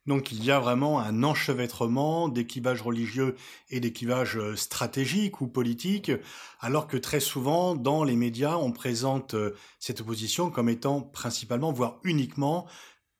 Donc 0.08 0.32
il 0.32 0.44
y 0.44 0.52
a 0.52 0.60
vraiment 0.60 1.00
un 1.00 1.24
enchevêtrement 1.24 2.28
d'équivages 2.28 2.82
religieux 2.82 3.36
et 3.70 3.80
d'équivages 3.80 4.40
stratégiques 4.56 5.42
ou 5.42 5.48
politiques, 5.48 6.12
alors 6.60 6.88
que 6.88 6.98
très 6.98 7.20
souvent 7.20 7.76
dans 7.76 8.04
les 8.04 8.16
médias 8.16 8.56
on 8.56 8.72
présente 8.72 9.36
cette 9.80 10.02
opposition 10.02 10.50
comme 10.50 10.70
étant 10.70 11.02
principalement, 11.02 11.72
voire 11.72 12.00
uniquement, 12.04 12.68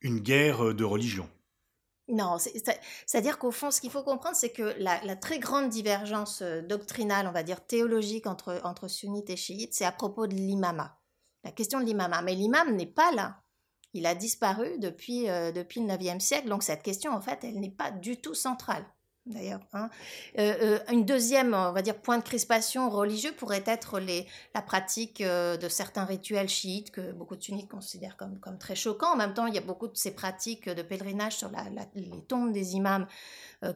une 0.02 0.20
guerre 0.20 0.74
de 0.74 0.84
religion. 0.84 1.30
Non, 2.12 2.38
c'est-à-dire 2.40 3.40
qu'au 3.40 3.52
fond, 3.52 3.72
ce 3.72 3.80
qu'il 3.80 3.90
faut 3.90 4.04
comprendre, 4.04 4.36
c'est 4.36 4.52
que 4.52 4.76
la, 4.80 5.16
très 5.16 5.40
grande 5.40 5.70
divergence 5.70 6.42
euh, 6.42 6.62
doctrinale, 6.62 7.26
on 7.28 7.32
va 7.32 7.42
dire 7.42 7.66
théologique 7.66 8.28
entre, 8.28 8.60
entre 8.66 8.90
sunnites 8.90 9.30
et 9.30 9.38
chiites, 9.38 9.74
c'est 9.74 9.86
à 9.86 9.94
propos 9.94 10.28
de 10.28 10.34
l'imama. 10.34 11.00
La 11.46 11.52
question 11.52 11.80
de 11.80 11.86
l'imama. 11.86 12.22
Mais 12.22 12.36
l'imam 12.36 12.76
n'est 12.76 12.86
pas 12.86 13.12
là. 13.14 13.41
Il 13.94 14.06
a 14.06 14.16
disparu 14.16 14.80
depuis, 14.80 15.30
euh, 15.30 15.52
depuis 15.52 15.82
le 15.82 15.88
9e 15.88 16.20
siècle, 16.20 16.48
donc 16.48 16.64
cette 16.64 16.84
question, 16.84 17.12
en 17.12 17.22
fait, 17.22 17.44
elle 17.44 17.60
n'est 17.60 17.70
pas 17.72 17.92
du 17.92 18.18
tout 18.18 18.34
centrale 18.34 18.86
d'ailleurs. 19.26 19.62
Hein. 19.74 19.90
Euh, 20.40 20.56
euh, 20.62 20.80
une 20.92 21.06
deuxième, 21.06 21.54
on 21.54 21.72
va 21.72 21.82
dire, 21.82 21.98
point 21.98 22.18
de 22.18 22.24
crispation 22.24 22.90
religieux 22.90 23.32
pourrait 23.32 23.64
être 23.66 24.00
les, 24.00 24.28
la 24.56 24.62
pratique 24.62 25.22
euh, 25.22 25.58
de 25.58 25.70
certains 25.70 26.06
rituels 26.06 26.50
chiites 26.50 26.92
que 26.92 27.12
beaucoup 27.12 27.36
de 27.36 27.44
sunnites 27.44 27.70
considèrent 27.70 28.18
comme, 28.18 28.40
comme 28.40 28.58
très 28.58 28.76
choquants. 28.76 29.14
En 29.14 29.16
même 29.16 29.34
temps, 29.34 29.46
il 29.46 29.54
y 29.54 29.60
a 29.60 29.62
beaucoup 29.62 29.88
de 29.88 29.96
ces 29.96 30.12
pratiques 30.12 30.68
de 30.68 30.82
pèlerinage 30.82 31.38
sur 31.38 31.52
la, 31.52 31.66
les 31.96 32.22
tombes 32.28 32.52
des 32.52 32.76
imams 32.76 33.08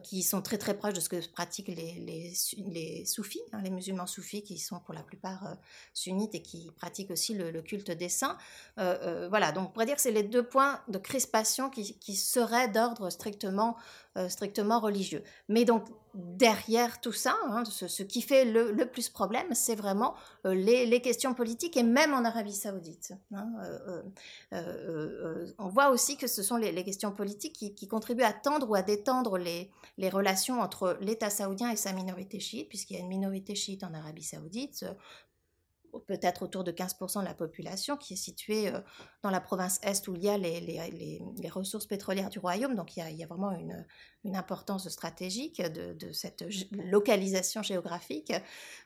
qui 0.02 0.24
sont 0.24 0.42
très 0.42 0.58
très 0.58 0.76
proches 0.76 0.94
de 0.94 1.00
ce 1.00 1.08
que 1.08 1.24
pratiquent 1.28 1.68
les, 1.68 1.74
les, 1.76 2.32
les 2.66 3.04
soufis, 3.04 3.40
hein, 3.52 3.60
les 3.62 3.70
musulmans 3.70 4.08
soufis 4.08 4.42
qui 4.42 4.58
sont 4.58 4.80
pour 4.80 4.94
la 4.94 5.04
plupart 5.04 5.56
sunnites 5.94 6.34
et 6.34 6.42
qui 6.42 6.72
pratiquent 6.76 7.12
aussi 7.12 7.34
le, 7.34 7.62
culte 7.62 7.92
des 7.92 8.08
saints. 8.08 8.36
Voilà, 8.76 9.52
donc 9.52 9.68
on 9.68 9.70
pourrait 9.70 9.86
dire 9.86 9.94
que 9.94 10.02
c'est 10.02 10.10
les 10.10 10.24
deux 10.24 10.42
points 10.42 10.80
de 10.88 10.98
crispation 10.98 11.70
qui, 11.70 11.96
qui 12.00 12.16
seraient 12.16 12.66
d'ordre 12.66 13.10
strictement, 13.10 13.76
strictement 14.28 14.80
religieux. 14.80 15.22
Mais 15.48 15.64
donc 15.64 15.84
derrière 16.16 17.00
tout 17.00 17.12
ça, 17.12 17.36
hein, 17.48 17.64
ce, 17.64 18.02
qui 18.02 18.22
fait 18.22 18.44
le, 18.44 18.86
plus 18.86 19.08
problème, 19.08 19.46
c'est 19.52 19.74
vraiment 19.74 20.14
euh, 20.46 20.54
les, 20.54 21.00
questions 21.00 21.34
politiques 21.34 21.76
et 21.76 21.82
même 21.82 22.14
en 22.14 22.24
Arabie 22.24 22.54
saoudite. 22.54 23.12
Hein, 23.34 23.52
euh, 23.62 24.02
euh, 24.54 25.46
on 25.58 25.68
voit 25.68 25.90
aussi 25.90 26.16
que 26.16 26.26
ce 26.26 26.42
sont 26.42 26.56
les, 26.56 26.84
questions 26.84 27.12
politiques 27.12 27.74
qui, 27.74 27.88
contribuent 27.88 28.22
à 28.22 28.32
tendre 28.32 28.68
ou 28.70 28.74
à 28.74 28.82
détendre 28.82 29.38
les 29.38 29.70
relations 30.08 30.60
entre 30.60 30.96
l'État 31.00 31.30
saoudien 31.30 31.70
et 31.70 31.76
sa 31.76 31.92
minorité 31.92 32.40
chiite, 32.40 32.68
puisqu'il 32.68 32.94
y 32.94 32.96
a 32.96 33.00
une 33.00 33.08
minorité 33.08 33.54
chiite 33.54 33.84
en 33.84 33.92
Arabie 33.92 34.24
saoudite, 34.24 34.86
peut-être 36.00 36.42
autour 36.42 36.64
de 36.64 36.72
15% 36.72 37.20
de 37.20 37.24
la 37.24 37.34
population, 37.34 37.96
qui 37.96 38.14
est 38.14 38.16
située 38.16 38.68
euh, 38.68 38.80
dans 39.22 39.30
la 39.30 39.40
province 39.40 39.78
Est 39.82 40.06
où 40.08 40.14
il 40.14 40.22
y 40.22 40.28
a 40.28 40.38
les, 40.38 41.50
ressources 41.50 41.86
pétrolières 41.86 42.28
du 42.28 42.38
royaume. 42.38 42.74
Donc 42.74 42.96
il 42.96 43.16
y 43.16 43.22
a, 43.22 43.26
vraiment 43.26 43.52
une, 43.52 43.84
importance 44.36 44.88
stratégique 44.88 45.62
de, 45.62 46.12
cette 46.12 46.44
localisation 46.72 47.62
géographique. 47.62 48.32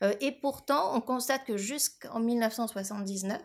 Euh, 0.02 0.12
et 0.20 0.32
pourtant, 0.32 0.94
on 0.94 1.00
constate 1.00 1.44
que 1.44 1.56
jusqu'en 1.56 2.20
1979, 2.20 3.40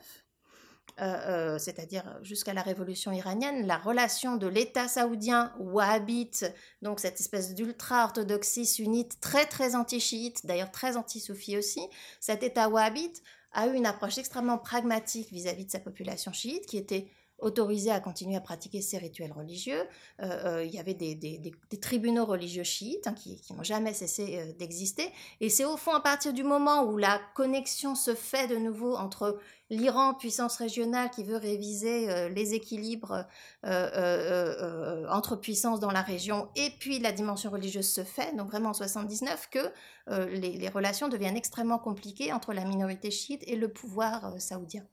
euh, 1.02 1.58
c'est-à-dire 1.58 2.06
jusqu'à 2.22 2.54
la 2.54 2.62
révolution 2.62 3.12
iranienne, 3.12 3.68
la 3.68 3.78
relation 3.78 4.38
de 4.38 4.48
l'État 4.48 4.88
saoudien 4.88 5.54
wahhabite, 5.60 6.46
donc 6.82 7.02
cette 7.02 7.20
espèce 7.20 7.54
d'ultra-orthodoxie 7.54 8.66
sunnite 8.66 9.20
très 9.20 9.46
très 9.46 9.76
anti-chiite, 9.76 10.46
d'ailleurs 10.46 10.72
très 10.72 10.96
anti-soufi 10.96 11.58
aussi, 11.58 11.82
cet 12.22 12.44
État 12.44 12.70
wahhabite 12.70 13.22
a 13.56 13.68
eu 13.68 13.74
une 13.74 13.86
approche 13.86 14.18
extrêmement 14.18 14.58
pragmatique 14.58 15.32
vis-à-vis 15.32 15.66
de 15.66 15.72
sa 15.72 15.80
population 15.80 16.32
chiite, 16.32 16.66
qui 16.68 16.78
était 16.78 17.08
autorisée 17.40 17.92
à 17.92 18.00
continuer 18.00 18.36
à 18.36 18.42
pratiquer 18.42 18.82
ses 18.82 18.98
rituels 18.98 19.32
religieux. 19.32 19.84
Euh, 20.22 20.60
euh, 20.60 20.64
il 20.64 20.74
y 20.74 20.80
avait 20.80 20.94
des, 20.94 21.52
tribunaux 21.82 22.26
religieux 22.26 22.64
chiites 22.64 23.08
hein, 23.08 23.14
qui, 23.14 23.42
n'ont 23.52 23.64
jamais 23.64 23.94
cessé 23.94 24.40
euh, 24.40 24.54
d'exister. 24.54 25.12
Et 25.42 25.50
c'est 25.50 25.66
au 25.66 25.78
fond 25.78 25.94
à 25.94 26.00
partir 26.00 26.34
du 26.34 26.44
moment 26.44 26.84
où 26.84 26.98
la 26.98 27.20
connexion 27.36 27.96
se 27.96 28.16
fait 28.16 28.48
de 28.48 28.56
nouveau 28.56 28.96
entre 28.96 29.40
l'Iran, 29.70 30.14
puissance 30.14 30.58
régionale 30.58 31.10
qui 31.10 31.24
veut 31.24 31.38
réviser 31.38 32.30
les 32.30 32.54
équilibres 32.54 33.26
entre 33.64 35.36
puissances 35.42 35.80
dans 35.80 35.90
la 35.90 36.04
région, 36.04 36.50
et 36.56 36.70
puis 36.80 37.00
la 37.00 37.12
dimension 37.12 37.50
religieuse 37.50 37.90
se 37.90 38.04
fait, 38.04 38.36
donc 38.36 38.50
vraiment 38.52 38.70
en 38.70 38.74
79, 38.74 39.50
que 39.50 39.72
les, 40.36 40.70
relations 40.70 41.08
deviennent 41.08 41.36
extrêmement 41.36 41.80
compliquées 41.80 42.32
entre 42.32 42.54
la 42.54 42.64
minorité 42.64 43.10
chiite 43.10 43.44
et 43.48 43.56
le 43.56 43.68
pouvoir 43.68 44.40
saoudien. 44.40 44.86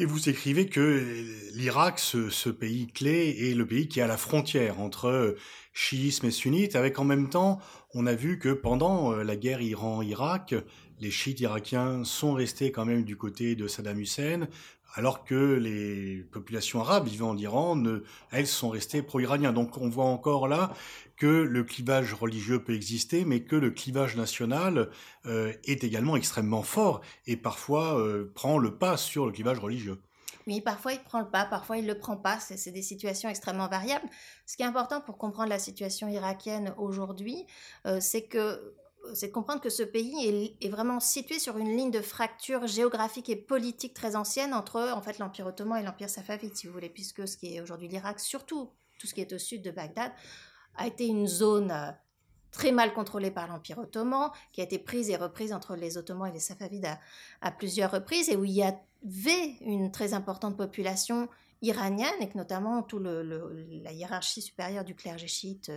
Et 0.00 0.06
vous 0.06 0.28
écrivez 0.28 0.66
que 0.66 1.24
l'Irak, 1.52 2.00
ce, 2.00 2.50
pays 2.50 2.88
clé, 2.88 3.50
est 3.50 3.54
le 3.54 3.64
pays 3.64 3.86
qui 3.86 4.00
est 4.00 4.02
à 4.02 4.08
la 4.08 4.16
frontière 4.16 4.80
entre 4.80 5.36
chiisme 5.72 6.26
et 6.26 6.32
sunnite, 6.32 6.74
avec 6.74 6.98
en 6.98 7.04
même 7.04 7.30
temps, 7.30 7.60
on 7.94 8.08
a 8.08 8.14
vu 8.14 8.40
que 8.40 8.48
pendant 8.48 9.12
euh, 9.12 9.22
la 9.22 9.36
guerre 9.36 9.60
Iran-Irak, 9.60 10.56
les 10.98 11.12
chiites 11.12 11.38
irakiens 11.38 12.02
sont 12.02 12.32
restés 12.32 12.72
quand 12.72 12.84
même 12.84 13.04
du 13.04 13.16
côté 13.16 13.54
de 13.54 13.68
Saddam 13.68 14.00
Hussein, 14.00 14.48
alors 14.94 15.24
que 15.24 15.54
les 15.54 16.18
populations 16.32 16.80
arabes 16.80 17.06
vivant 17.06 17.30
en 17.30 17.36
Iran, 17.36 17.82
elles, 18.30 18.46
sont 18.46 18.68
restées 18.68 19.02
pro-iraniens. 19.02 19.52
Donc 19.52 19.76
on 19.78 19.88
voit 19.88 20.04
encore 20.04 20.48
là 20.48 20.72
que 21.16 21.26
le 21.26 21.64
clivage 21.64 22.12
religieux 22.14 22.62
peut 22.62 22.74
exister, 22.74 23.24
mais 23.24 23.42
que 23.42 23.56
le 23.56 23.70
clivage 23.70 24.16
national 24.16 24.88
euh, 25.26 25.52
est 25.64 25.84
également 25.84 26.16
extrêmement 26.16 26.62
fort 26.62 27.00
et 27.26 27.36
parfois 27.36 27.98
euh, 27.98 28.30
prend 28.34 28.58
le 28.58 28.76
pas 28.76 28.96
sur 28.96 29.26
le 29.26 29.32
clivage 29.32 29.58
religieux. 29.58 29.98
Oui, 30.46 30.60
parfois 30.60 30.92
il 30.92 31.00
prend 31.00 31.20
le 31.20 31.28
pas, 31.28 31.46
parfois 31.46 31.78
il 31.78 31.86
ne 31.86 31.92
le 31.92 31.98
prend 31.98 32.16
pas. 32.16 32.38
C'est 32.38 32.70
des 32.70 32.82
situations 32.82 33.28
extrêmement 33.28 33.68
variables. 33.68 34.06
Ce 34.46 34.56
qui 34.56 34.62
est 34.62 34.66
important 34.66 35.00
pour 35.00 35.16
comprendre 35.16 35.48
la 35.48 35.58
situation 35.58 36.08
irakienne 36.08 36.74
aujourd'hui, 36.76 37.46
euh, 37.86 37.98
c'est 38.00 38.22
que 38.22 38.74
c'est 39.12 39.28
de 39.28 39.32
comprendre 39.32 39.60
que 39.60 39.70
ce 39.70 39.82
pays 39.82 40.56
est, 40.60 40.68
vraiment 40.68 41.00
situé 41.00 41.38
sur 41.38 41.58
une 41.58 41.76
ligne 41.76 41.90
de 41.90 42.00
fracture 42.00 42.66
géographique 42.66 43.28
et 43.28 43.36
politique 43.36 43.94
très 43.94 44.16
ancienne 44.16 44.54
entre 44.54 44.90
en 44.92 45.02
fait 45.02 45.18
l'Empire 45.18 45.46
ottoman 45.46 45.80
et 45.80 45.84
l'Empire 45.84 46.08
safavide, 46.08 46.56
si 46.56 46.66
vous 46.66 46.72
voulez, 46.72 46.88
puisque 46.88 47.28
ce 47.28 47.36
qui 47.36 47.54
est 47.54 47.60
aujourd'hui 47.60 47.88
l'Irak, 47.88 48.20
surtout 48.20 48.70
tout 48.98 49.06
ce 49.06 49.14
qui 49.14 49.20
est 49.20 49.32
au 49.32 49.38
sud 49.38 49.62
de 49.62 49.70
Bagdad, 49.70 50.12
a 50.76 50.86
été 50.86 51.06
une 51.06 51.26
zone 51.26 51.70
euh, 51.70 51.90
très 52.50 52.72
mal 52.72 52.94
contrôlée 52.94 53.30
par 53.30 53.48
l'Empire 53.48 53.78
ottoman, 53.78 54.30
qui 54.52 54.60
a 54.60 54.64
été 54.64 54.78
prise 54.78 55.10
et 55.10 55.16
reprise 55.16 55.52
entre 55.52 55.76
les 55.76 55.98
Ottomans 55.98 56.28
et 56.28 56.32
les 56.32 56.40
Safavides 56.40 56.96
à, 57.40 57.50
plusieurs 57.50 57.90
reprises, 57.90 58.30
et 58.30 58.36
où 58.36 58.44
il 58.44 58.52
y 58.52 58.62
avait 58.62 59.56
une 59.60 59.90
très 59.90 60.14
importante 60.14 60.56
population 60.56 61.28
iranienne, 61.62 62.14
et 62.20 62.28
que 62.28 62.38
notamment 62.38 62.82
tout 62.82 63.00
la 63.00 63.92
hiérarchie 63.92 64.42
supérieure 64.42 64.84
du 64.84 64.94
clergé 64.94 65.26
chiite 65.26 65.70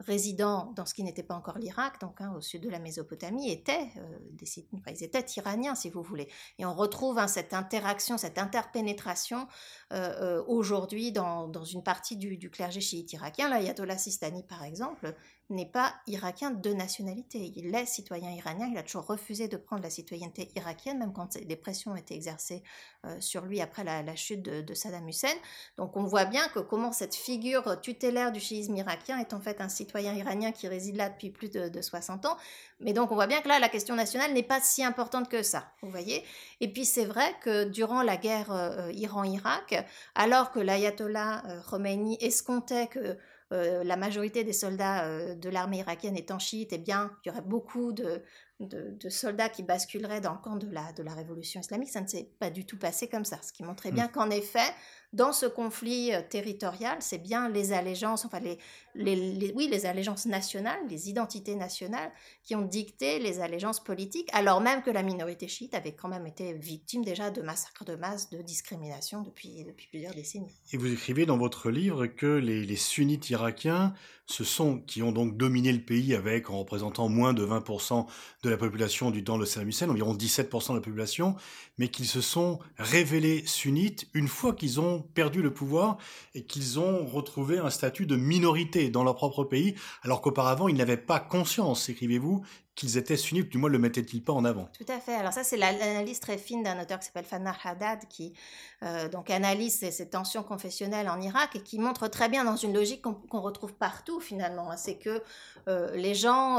résidents 0.00 0.72
dans 0.74 0.86
ce 0.86 0.94
qui 0.94 1.04
n'était 1.04 1.22
pas 1.22 1.34
encore 1.34 1.58
l'Irak, 1.58 2.00
donc 2.00 2.20
hein, 2.20 2.32
au 2.36 2.40
sud 2.40 2.62
de 2.62 2.70
la 2.70 2.78
Mésopotamie, 2.78 3.50
étaient 3.50 3.88
euh, 3.98 4.18
des 4.32 4.46
ils 4.88 5.04
étaient 5.04 5.24
iraniens, 5.36 5.74
si 5.74 5.90
vous 5.90 6.02
voulez. 6.02 6.28
Et 6.58 6.64
on 6.64 6.74
retrouve 6.74 7.18
hein, 7.18 7.28
cette 7.28 7.54
interaction, 7.54 8.18
cette 8.18 8.38
interpénétration 8.38 9.46
euh, 9.92 10.38
euh, 10.40 10.44
aujourd'hui 10.46 11.12
dans, 11.12 11.48
dans, 11.48 11.64
une 11.64 11.82
partie 11.82 12.16
du, 12.16 12.36
du 12.38 12.50
clergé 12.50 12.80
chiite 12.80 13.12
irakien. 13.12 13.48
L'ayatollah 13.48 13.98
Sistani, 13.98 14.42
par 14.42 14.64
exemple, 14.64 15.14
n'est 15.50 15.66
pas 15.66 15.94
irakien 16.06 16.50
de 16.50 16.72
nationalité. 16.72 17.52
Il 17.56 17.74
est 17.74 17.86
citoyen 17.86 18.30
iranien, 18.30 18.68
il 18.70 18.78
a 18.78 18.82
toujours 18.82 19.06
refusé 19.06 19.48
de 19.48 19.56
prendre 19.56 19.82
la 19.82 19.90
citoyenneté 19.90 20.50
irakienne, 20.56 20.98
même 20.98 21.12
quand 21.12 21.36
des 21.38 21.56
pressions 21.56 21.92
ont 21.92 21.96
été 21.96 22.14
exercées 22.14 22.62
euh, 23.06 23.20
sur 23.20 23.44
lui 23.44 23.60
après 23.60 23.84
la, 23.84 24.16
chute 24.16 24.42
de, 24.42 24.74
Saddam 24.74 25.08
Hussein. 25.08 25.34
Donc 25.76 25.96
on 25.96 26.04
voit 26.04 26.24
bien 26.24 26.46
que 26.48 26.58
comment 26.58 26.92
cette 26.92 27.14
figure 27.14 27.80
tutélaire 27.80 28.32
du 28.32 28.40
chiisme 28.40 28.76
irakien 28.76 29.18
est 29.18 29.34
en 29.34 29.40
fait 29.40 29.60
un 29.60 29.68
citoyen 29.68 30.14
iranien 30.14 30.52
qui 30.52 30.68
réside 30.68 30.96
là 30.96 31.08
depuis 31.08 31.30
plus 31.30 31.50
de, 31.50 31.80
60 31.80 32.26
ans. 32.26 32.36
Mais 32.80 32.92
donc 32.92 33.10
on 33.12 33.14
voit 33.14 33.26
bien 33.26 33.40
que 33.40 33.48
là, 33.48 33.58
la 33.58 33.68
question 33.68 33.94
nationale 33.94 34.32
n'est 34.32 34.42
pas 34.42 34.60
si 34.60 34.84
importante 34.84 35.28
que 35.28 35.42
ça, 35.42 35.72
vous 35.82 35.90
voyez. 35.90 36.24
Et 36.60 36.72
puis 36.72 36.84
c'est 36.84 37.04
vrai 37.04 37.34
que 37.42 37.64
durant 37.64 38.02
la 38.02 38.16
guerre 38.16 38.52
euh, 38.52 38.90
Iran-Irak, 38.92 39.84
alors 40.14 40.50
que 40.52 40.60
l'ayatollah 40.60 41.42
euh, 41.46 41.60
Khomeini 41.68 42.16
escomptait 42.20 42.86
que 42.86 43.18
la 43.50 43.96
majorité 43.96 44.44
des 44.44 44.52
soldats 44.52 45.34
de 45.34 45.48
l'armée 45.48 45.78
irakienne 45.78 46.16
étant 46.16 46.38
chiites, 46.38 46.72
eh 46.72 46.78
bien, 46.78 47.10
il 47.24 47.28
y 47.28 47.30
aurait 47.32 47.42
beaucoup 47.42 47.92
de, 47.92 48.22
de, 48.60 49.08
soldats 49.08 49.48
qui 49.48 49.62
basculeraient 49.62 50.20
dans 50.20 50.32
le 50.32 50.38
camp 50.38 50.56
de 50.56 50.70
la, 50.70 50.92
de 50.92 51.02
la 51.02 51.14
révolution 51.14 51.60
islamique. 51.60 51.90
Ça 51.90 52.00
ne 52.00 52.06
s'est 52.06 52.30
pas 52.38 52.50
du 52.50 52.66
tout 52.66 52.78
passé 52.78 53.08
comme 53.08 53.24
ça, 53.24 53.40
ce 53.42 53.52
qui 53.52 53.62
montrait 53.62 53.92
bien 53.92 54.06
mmh. 54.06 54.12
qu'en 54.12 54.30
effet, 54.30 54.74
dans 55.12 55.32
ce 55.32 55.46
conflit 55.46 56.14
euh, 56.14 56.22
territorial, 56.28 56.98
c'est 57.00 57.18
bien 57.18 57.48
les 57.48 57.72
allégeances, 57.72 58.24
enfin 58.24 58.40
les, 58.40 58.58
les, 58.94 59.52
oui, 59.56 59.68
les 59.70 59.86
allégeances 59.86 60.26
nationales, 60.26 60.78
les 60.88 61.08
identités 61.08 61.56
nationales 61.56 62.12
qui 62.44 62.54
ont 62.54 62.62
dicté 62.62 63.18
les 63.18 63.40
allégeances 63.40 63.82
politiques, 63.82 64.28
alors 64.32 64.60
même 64.60 64.82
que 64.82 64.90
la 64.90 65.02
minorité 65.02 65.48
chiite 65.48 65.74
avait 65.74 65.94
quand 65.94 66.08
même 66.08 66.26
été 66.26 66.52
victime 66.54 67.04
déjà 67.04 67.30
de 67.30 67.42
massacres 67.42 67.84
de 67.84 67.96
masse, 67.96 68.30
de 68.30 68.40
discrimination 68.42 69.22
depuis, 69.22 69.66
plusieurs 69.90 70.14
décennies. 70.14 70.54
Et 70.72 70.76
vous 70.76 70.92
écrivez 70.92 71.26
dans 71.26 71.38
votre 71.38 71.70
livre 71.70 72.06
que 72.06 72.26
les 72.26 72.76
sunnites 72.76 73.30
irakiens, 73.30 73.94
ce 74.30 74.44
sont 74.44 74.78
qui 74.78 75.02
ont 75.02 75.10
donc 75.10 75.36
dominé 75.36 75.72
le 75.72 75.80
pays 75.80 76.14
avec 76.14 76.50
en 76.50 76.58
représentant 76.60 77.08
moins 77.08 77.32
de 77.32 77.44
20% 77.44 78.06
de 78.44 78.50
la 78.50 78.56
population 78.56 79.10
du 79.10 79.24
temps 79.24 79.38
de 79.38 79.44
Saddam 79.44 79.68
Hussein, 79.68 79.88
environ 79.88 80.14
17% 80.14 80.70
de 80.70 80.74
la 80.74 80.80
population, 80.80 81.34
mais 81.78 81.88
qu'ils 81.88 82.06
se 82.06 82.20
sont 82.20 82.60
révélés 82.78 83.42
sunnites 83.46 84.06
une 84.14 84.28
fois 84.28 84.54
qu'ils 84.54 84.78
ont 84.80 85.00
perdu 85.00 85.42
le 85.42 85.52
pouvoir 85.52 85.98
et 86.34 86.44
qu'ils 86.44 86.78
ont 86.78 87.04
retrouvé 87.06 87.58
un 87.58 87.70
statut 87.70 88.06
de 88.06 88.16
minorité 88.16 88.88
dans 88.88 89.02
leur 89.02 89.16
propre 89.16 89.42
pays, 89.42 89.74
alors 90.02 90.20
qu'auparavant 90.22 90.68
ils 90.68 90.76
n'avaient 90.76 90.96
pas 90.96 91.18
conscience, 91.18 91.88
écrivez-vous, 91.88 92.44
qu'ils 92.74 92.96
étaient 92.96 93.16
sunnites, 93.16 93.50
du 93.50 93.58
moins 93.58 93.68
le 93.68 93.78
mettaient-ils 93.78 94.22
pas 94.22 94.32
en 94.32 94.44
avant 94.44 94.68
Tout 94.78 94.90
à 94.90 95.00
fait. 95.00 95.14
Alors 95.14 95.32
ça, 95.32 95.44
c'est 95.44 95.56
l'analyse 95.56 96.20
très 96.20 96.38
fine 96.38 96.62
d'un 96.62 96.80
auteur 96.80 96.98
qui 96.98 97.06
s'appelle 97.06 97.24
Fannar 97.24 97.58
Haddad, 97.64 98.06
qui 98.08 98.32
euh, 98.82 99.08
donc 99.08 99.28
analyse 99.30 99.78
ces, 99.78 100.08
tensions 100.08 100.42
confessionnelles 100.42 101.08
en 101.08 101.20
Irak 101.20 101.56
et 101.56 101.62
qui 101.62 101.78
montre 101.78 102.08
très 102.08 102.28
bien 102.28 102.44
dans 102.44 102.56
une 102.56 102.72
logique 102.72 103.02
qu'on 103.02 103.40
retrouve 103.40 103.74
partout 103.74 104.20
finalement. 104.20 104.70
Hein. 104.70 104.76
C'est 104.76 104.96
que 104.96 105.22
euh, 105.68 105.94
les 105.94 106.14
gens 106.14 106.58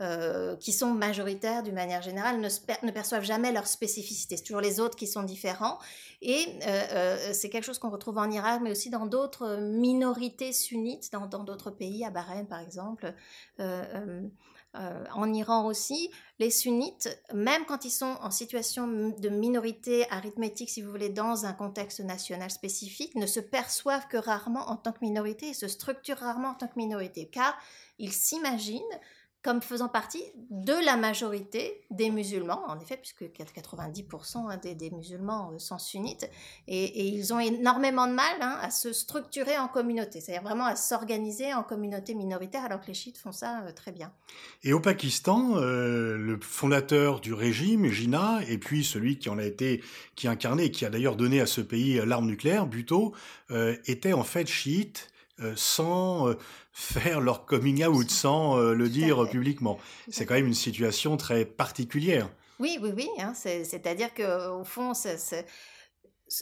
euh, 0.00 0.56
qui 0.56 0.72
sont 0.72 0.92
majoritaires 0.92 1.62
d'une 1.62 1.74
manière 1.74 2.02
générale 2.02 2.40
ne, 2.40 2.48
ne, 2.86 2.90
perçoivent 2.92 3.24
jamais 3.24 3.50
leur 3.50 3.66
spécificité. 3.66 4.36
C'est 4.36 4.44
toujours 4.44 4.60
les 4.60 4.78
autres 4.78 4.96
qui 4.96 5.06
sont 5.06 5.22
différents. 5.22 5.78
Et 6.22 6.46
c'est 7.32 7.50
quelque 7.50 7.64
chose 7.64 7.78
qu'on 7.78 7.90
retrouve 7.90 8.18
en 8.18 8.30
Irak, 8.30 8.60
mais 8.62 8.70
aussi 8.70 8.90
dans 8.90 9.06
d'autres 9.06 9.58
minorités 9.60 10.52
sunnites, 10.52 11.10
dans 11.12 11.44
d'autres 11.44 11.70
pays, 11.70 12.04
à 12.04 12.10
Bahreïn 12.10 12.46
par 12.46 12.60
exemple. 12.60 13.12
Euh, 14.78 15.04
en 15.14 15.32
Iran 15.32 15.66
aussi, 15.66 16.10
les 16.38 16.50
sunnites, 16.50 17.08
même 17.32 17.64
quand 17.66 17.84
ils 17.84 17.90
sont 17.90 18.16
en 18.20 18.30
situation 18.30 18.86
de 18.86 19.28
minorité 19.28 20.10
arithmétique, 20.10 20.70
si 20.70 20.82
vous 20.82 20.90
voulez, 20.90 21.08
dans 21.08 21.46
un 21.46 21.52
contexte 21.52 22.00
national 22.00 22.50
spécifique, 22.50 23.14
ne 23.14 23.26
se 23.26 23.40
perçoivent 23.40 24.06
que 24.08 24.18
rarement 24.18 24.68
en 24.68 24.76
tant 24.76 24.92
que 24.92 25.02
minorité 25.02 25.48
et 25.48 25.54
se 25.54 25.68
structurent 25.68 26.18
rarement 26.18 26.48
en 26.48 26.54
tant 26.54 26.68
que 26.68 26.76
minorité, 26.76 27.28
car 27.28 27.56
ils 27.98 28.12
s'imaginent 28.12 28.82
comme 29.42 29.62
faisant 29.62 29.88
partie 29.88 30.24
de 30.50 30.72
la 30.84 30.96
majorité 30.96 31.84
des 31.90 32.10
musulmans, 32.10 32.64
en 32.66 32.80
effet, 32.80 32.96
puisque 32.96 33.22
90% 33.22 34.50
hein, 34.50 34.56
des, 34.56 34.90
musulmans 34.90 35.52
euh, 35.52 35.58
sont 35.58 35.78
sunnites, 35.78 36.28
et, 36.66 37.06
ils 37.06 37.32
ont 37.32 37.38
énormément 37.38 38.08
de 38.08 38.12
mal 38.12 38.34
hein, 38.40 38.58
à 38.60 38.70
se 38.70 38.92
structurer 38.92 39.56
en 39.56 39.68
communauté, 39.68 40.20
c'est-à-dire 40.20 40.42
vraiment 40.42 40.66
à 40.66 40.74
s'organiser 40.74 41.54
en 41.54 41.62
communauté 41.62 42.14
minoritaire, 42.14 42.64
alors 42.64 42.80
que 42.80 42.88
les 42.88 42.94
chiites 42.94 43.18
font 43.18 43.30
ça 43.30 43.62
euh, 43.62 43.72
très 43.72 43.92
bien. 43.92 44.12
Et 44.64 44.72
au 44.72 44.80
Pakistan, 44.80 45.56
euh, 45.56 46.16
le 46.16 46.40
fondateur 46.40 47.20
du 47.20 47.32
régime, 47.32 47.86
Jinnah, 47.86 48.40
et 48.48 48.58
puis 48.58 48.84
celui 48.84 49.18
qui 49.18 49.28
en 49.28 49.38
a 49.38 49.44
été, 49.44 49.80
qui 50.16 50.26
incarné, 50.26 50.64
et 50.64 50.70
qui 50.72 50.84
a 50.84 50.90
d'ailleurs 50.90 51.16
donné 51.16 51.40
à 51.40 51.46
ce 51.46 51.60
pays 51.60 52.00
l'arme 52.04 52.26
nucléaire, 52.26 52.66
Bhutto, 52.66 53.14
était 53.86 54.12
en 54.12 54.24
fait 54.24 54.48
chiite 54.48 55.08
sans 55.54 56.28
euh, 56.28 56.38
faire 56.72 57.20
leur 57.20 57.44
coming 57.44 57.84
out, 57.84 58.10
sans 58.10 58.58
euh, 58.58 58.74
le 58.74 58.88
dire 58.88 59.28
publiquement. 59.28 59.78
C'est 60.10 60.26
quand 60.26 60.34
même 60.34 60.46
une 60.46 60.54
situation 60.54 61.16
très 61.16 61.44
particulière. 61.44 62.30
Oui, 62.58 62.78
oui, 62.82 62.90
oui. 62.96 63.08
Hein, 63.18 63.34
c'est-à-dire 63.34 64.14
qu'au 64.14 64.64
fond, 64.64 64.94
c'est 64.94 65.46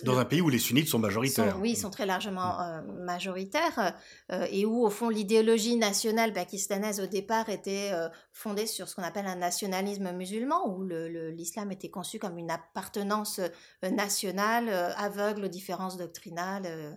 dans 0.04 0.16
un 0.18 0.24
pays 0.24 0.40
où 0.40 0.48
les 0.48 0.60
sunnites 0.60 0.88
sont 0.88 0.98
majoritaires. 0.98 1.58
oui, 1.60 1.72
ils 1.72 1.76
sont 1.76 1.90
très 1.90 2.06
largement 2.06 2.56
mm. 2.58 3.04
majoritaires 3.04 3.98
et 4.30 4.64
où, 4.64 4.86
au 4.86 4.90
fond, 4.90 5.08
l'idéologie 5.08 5.76
nationale 5.76 6.32
pakistanaise, 6.32 7.00
au 7.00 7.06
départ, 7.06 7.48
était 7.48 7.90
fondée 8.32 8.66
sur 8.66 8.88
ce 8.88 8.94
qu'on 8.94 9.02
appelle 9.02 9.26
un 9.26 9.36
nationalisme 9.36 10.12
musulman, 10.12 10.68
où 10.68 10.84
l'islam 10.84 11.72
était 11.72 11.90
conçu 11.90 12.20
comme 12.20 12.38
une 12.38 12.50
appartenance 12.50 13.40
nationale, 13.82 14.68
aveugle 14.96 15.46
aux 15.46 15.48
différences 15.48 15.96
doctrinales, 15.96 16.96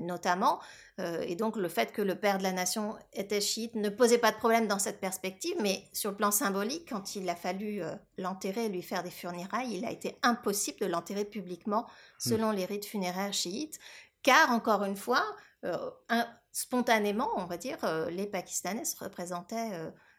notamment. 0.00 0.60
Euh, 1.00 1.20
et 1.26 1.36
donc 1.36 1.56
le 1.56 1.68
fait 1.68 1.92
que 1.92 2.02
le 2.02 2.16
père 2.16 2.38
de 2.38 2.42
la 2.42 2.52
nation 2.52 2.96
était 3.12 3.40
chiite 3.40 3.74
ne 3.74 3.88
posait 3.88 4.18
pas 4.18 4.32
de 4.32 4.36
problème 4.36 4.66
dans 4.66 4.78
cette 4.78 5.00
perspective, 5.00 5.54
mais 5.60 5.84
sur 5.92 6.10
le 6.10 6.16
plan 6.16 6.30
symbolique, 6.30 6.88
quand 6.88 7.14
il 7.14 7.28
a 7.28 7.36
fallu 7.36 7.82
euh, 7.82 7.94
l'enterrer 8.16 8.66
et 8.66 8.68
lui 8.68 8.82
faire 8.82 9.02
des 9.02 9.10
funérailles, 9.10 9.76
il 9.76 9.84
a 9.84 9.92
été 9.92 10.16
impossible 10.22 10.80
de 10.80 10.86
l'enterrer 10.86 11.24
publiquement 11.24 11.82
hmm. 11.82 12.30
selon 12.30 12.50
les 12.50 12.64
rites 12.64 12.86
funéraires 12.86 13.32
chiites, 13.32 13.78
car 14.22 14.50
encore 14.50 14.84
une 14.84 14.96
fois, 14.96 15.24
euh, 15.64 15.76
spontanément, 16.50 17.30
on 17.36 17.46
va 17.46 17.56
dire, 17.56 17.78
les 18.10 18.26
Pakistanais 18.26 18.82
représentaient 19.00 19.70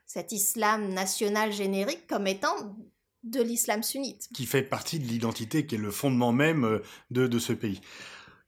cet 0.05 0.31
islam 0.31 0.93
national 0.93 1.51
générique 1.51 2.07
comme 2.07 2.27
étant 2.27 2.77
de 3.23 3.41
l'islam 3.41 3.83
sunnite. 3.83 4.29
Qui 4.33 4.45
fait 4.45 4.63
partie 4.63 4.99
de 4.99 5.05
l'identité, 5.05 5.65
qui 5.65 5.75
est 5.75 5.79
le 5.79 5.91
fondement 5.91 6.31
même 6.31 6.81
de 7.11 7.39
ce 7.39 7.51
pays. 7.51 7.81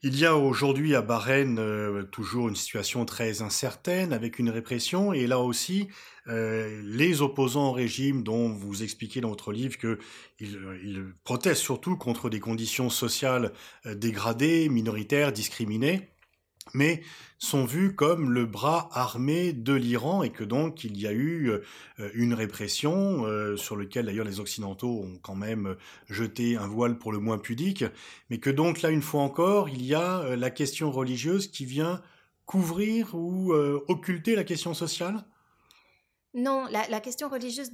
Il 0.04 0.18
y 0.18 0.26
a 0.26 0.36
aujourd'hui 0.36 0.96
à 0.96 1.04
Bahreïn 1.04 1.60
euh, 1.60 2.02
toujours 2.04 2.50
une 2.50 2.56
situation 2.56 3.06
très 3.06 3.44
incertaine 3.44 4.14
avec 4.14 4.40
une 4.40 4.50
répression 4.50 5.14
et 5.14 5.28
là 5.28 5.38
aussi 5.38 5.90
euh, 6.28 6.82
les 6.84 7.22
opposants 7.22 7.70
au 7.70 7.72
régime 7.72 8.24
dont 8.24 8.50
vous 8.50 8.82
expliquez 8.82 9.22
dans 9.22 9.30
votre 9.30 9.52
livre 9.52 9.78
qu'ils 9.78 10.58
euh, 10.58 11.16
protestent 11.24 11.62
surtout 11.62 11.98
contre 11.98 12.32
des 12.32 12.40
conditions 12.40 12.90
sociales 12.90 13.52
dégradées, 13.86 14.70
minoritaires, 14.70 15.32
discriminées 15.32 16.11
mais 16.74 17.02
sont 17.42 17.66
vus 17.66 17.96
comme 17.96 18.32
le 18.32 18.46
bras 18.46 18.90
armé 18.94 19.52
de 19.52 19.74
l'Iran 19.74 20.22
et 20.22 20.30
que 20.30 20.44
donc 20.44 20.84
il 20.84 21.00
y 21.00 21.08
a 21.08 21.12
eu 21.12 21.50
euh, 21.50 22.12
une 22.14 22.36
répression 22.36 23.26
euh, 23.26 23.58
sur 23.58 23.76
lequel 23.76 24.06
d'ailleurs 24.06 24.26
les 24.26 24.40
Occidentaux 24.40 25.02
ont 25.04 25.18
quand 25.24 25.36
même 25.36 25.76
jeté 26.08 26.56
un 26.56 26.68
voile 26.68 27.00
pour 27.00 27.12
le 27.12 27.18
moins 27.18 27.40
pudique, 27.40 27.84
mais 28.30 28.38
que 28.38 28.52
donc 28.52 28.84
là 28.84 28.92
une 28.92 29.02
fois 29.02 29.24
encore 29.24 29.70
il 29.70 29.84
y 29.84 29.96
a 29.96 30.20
euh, 30.20 30.36
la 30.36 30.52
question 30.52 30.92
religieuse 30.92 31.48
qui 31.48 31.66
vient 31.66 32.02
couvrir 32.46 33.16
ou 33.16 33.54
occulter 33.88 34.36
la 34.36 34.44
question 34.44 34.74
sociale? 34.74 35.24
Non, 36.34 36.66
la, 36.70 37.00
question 37.00 37.30
religieuse, 37.30 37.70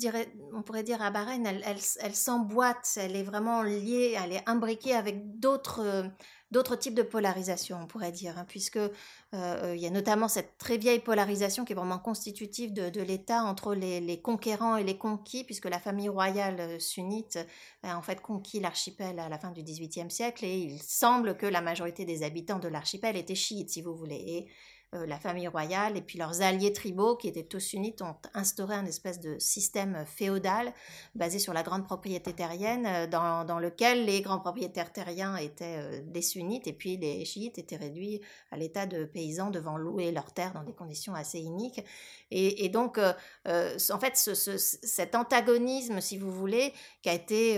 on 0.53 0.61
pourrait 0.61 0.83
dire 0.83 1.01
à 1.01 1.09
Bahreïn, 1.09 1.45
elle 1.45 2.15
s'emboîte, 2.15 2.91
elle 2.97 3.15
est 3.15 3.23
vraiment 3.23 3.63
liée, 3.63 4.15
elle 4.23 4.33
est 4.33 4.43
imbriquée 4.47 4.93
avec 4.93 5.39
d'autres 5.39 6.11
d'autres 6.51 6.75
types 6.75 6.93
de 6.93 7.03
polarisation, 7.03 7.79
on 7.81 7.87
pourrait 7.87 8.11
dire, 8.11 8.37
hein, 8.37 8.45
puisque 8.47 8.77
euh, 8.77 9.73
il 9.75 9.81
y 9.81 9.87
a 9.87 9.89
notamment 9.89 10.27
cette 10.27 10.57
très 10.57 10.77
vieille 10.77 10.99
polarisation 10.99 11.65
qui 11.65 11.73
est 11.73 11.75
vraiment 11.75 11.99
constitutive 11.99 12.73
de, 12.73 13.01
l'État 13.01 13.43
entre 13.43 13.75
les, 13.75 14.21
conquérants 14.21 14.77
et 14.77 14.83
les 14.83 14.97
conquis, 14.97 15.43
puisque 15.43 15.65
la 15.65 15.79
famille 15.79 16.09
royale 16.09 16.59
euh, 16.59 16.79
sunnite 16.79 17.39
a 17.83 17.97
en 17.97 18.01
fait 18.01 18.21
conquis 18.21 18.59
l'archipel 18.59 19.19
à 19.19 19.29
la 19.29 19.37
fin 19.37 19.51
du 19.51 19.61
XVIIIe 19.61 20.09
siècle, 20.09 20.45
et 20.45 20.57
il 20.57 20.81
semble 20.81 21.37
que 21.37 21.45
la 21.45 21.61
majorité 21.61 22.05
des 22.05 22.23
habitants 22.23 22.59
de 22.59 22.67
l'archipel 22.67 23.17
étaient 23.17 23.35
chiites, 23.35 23.69
si 23.69 23.81
vous 23.81 23.95
voulez. 23.95 24.47
La 24.93 25.19
famille 25.19 25.47
royale 25.47 25.97
et 25.97 26.01
puis 26.01 26.17
leurs 26.17 26.41
alliés 26.41 26.71
tribaux 26.71 27.17
qui 27.17 27.27
étaient 27.27 27.43
tous 27.43 27.59
sunnites 27.59 28.01
ont 28.01 28.15
instauré 28.33 28.75
un 28.75 28.85
espèce 28.85 29.19
de 29.19 29.37
système 29.37 30.05
féodal 30.05 30.73
basé 31.13 31.39
sur 31.39 31.53
la 31.53 31.61
grande 31.61 31.85
propriété 31.85 32.33
terrienne 32.33 32.85
euh, 32.85 33.07
dans, 33.07 33.59
lequel 33.59 34.05
les 34.05 34.21
grands 34.21 34.39
propriétaires 34.39 34.93
terriens 34.93 35.35
étaient 35.35 35.77
euh, 35.77 36.01
des 36.05 36.21
sunnites 36.21 36.67
et 36.67 36.73
puis 36.73 36.95
les 36.97 37.25
chiites 37.25 37.57
étaient 37.57 37.75
réduits 37.75 38.21
à 38.51 38.57
l'état 38.57 38.85
de 38.85 39.03
paysans 39.03 39.49
devant 39.49 39.77
louer 39.77 40.11
leurs 40.11 40.33
terres 40.33 40.53
dans 40.53 40.63
des 40.63 40.73
conditions 40.73 41.13
assez 41.13 41.39
iniques. 41.39 41.83
Et, 42.31 42.67
donc, 42.69 42.99
en 42.99 43.99
fait, 43.99 44.15
cet 44.15 45.15
antagonisme, 45.15 46.01
si 46.01 46.17
vous 46.17 46.31
voulez, 46.31 46.73
qui 47.01 47.09
a 47.09 47.13
été 47.13 47.57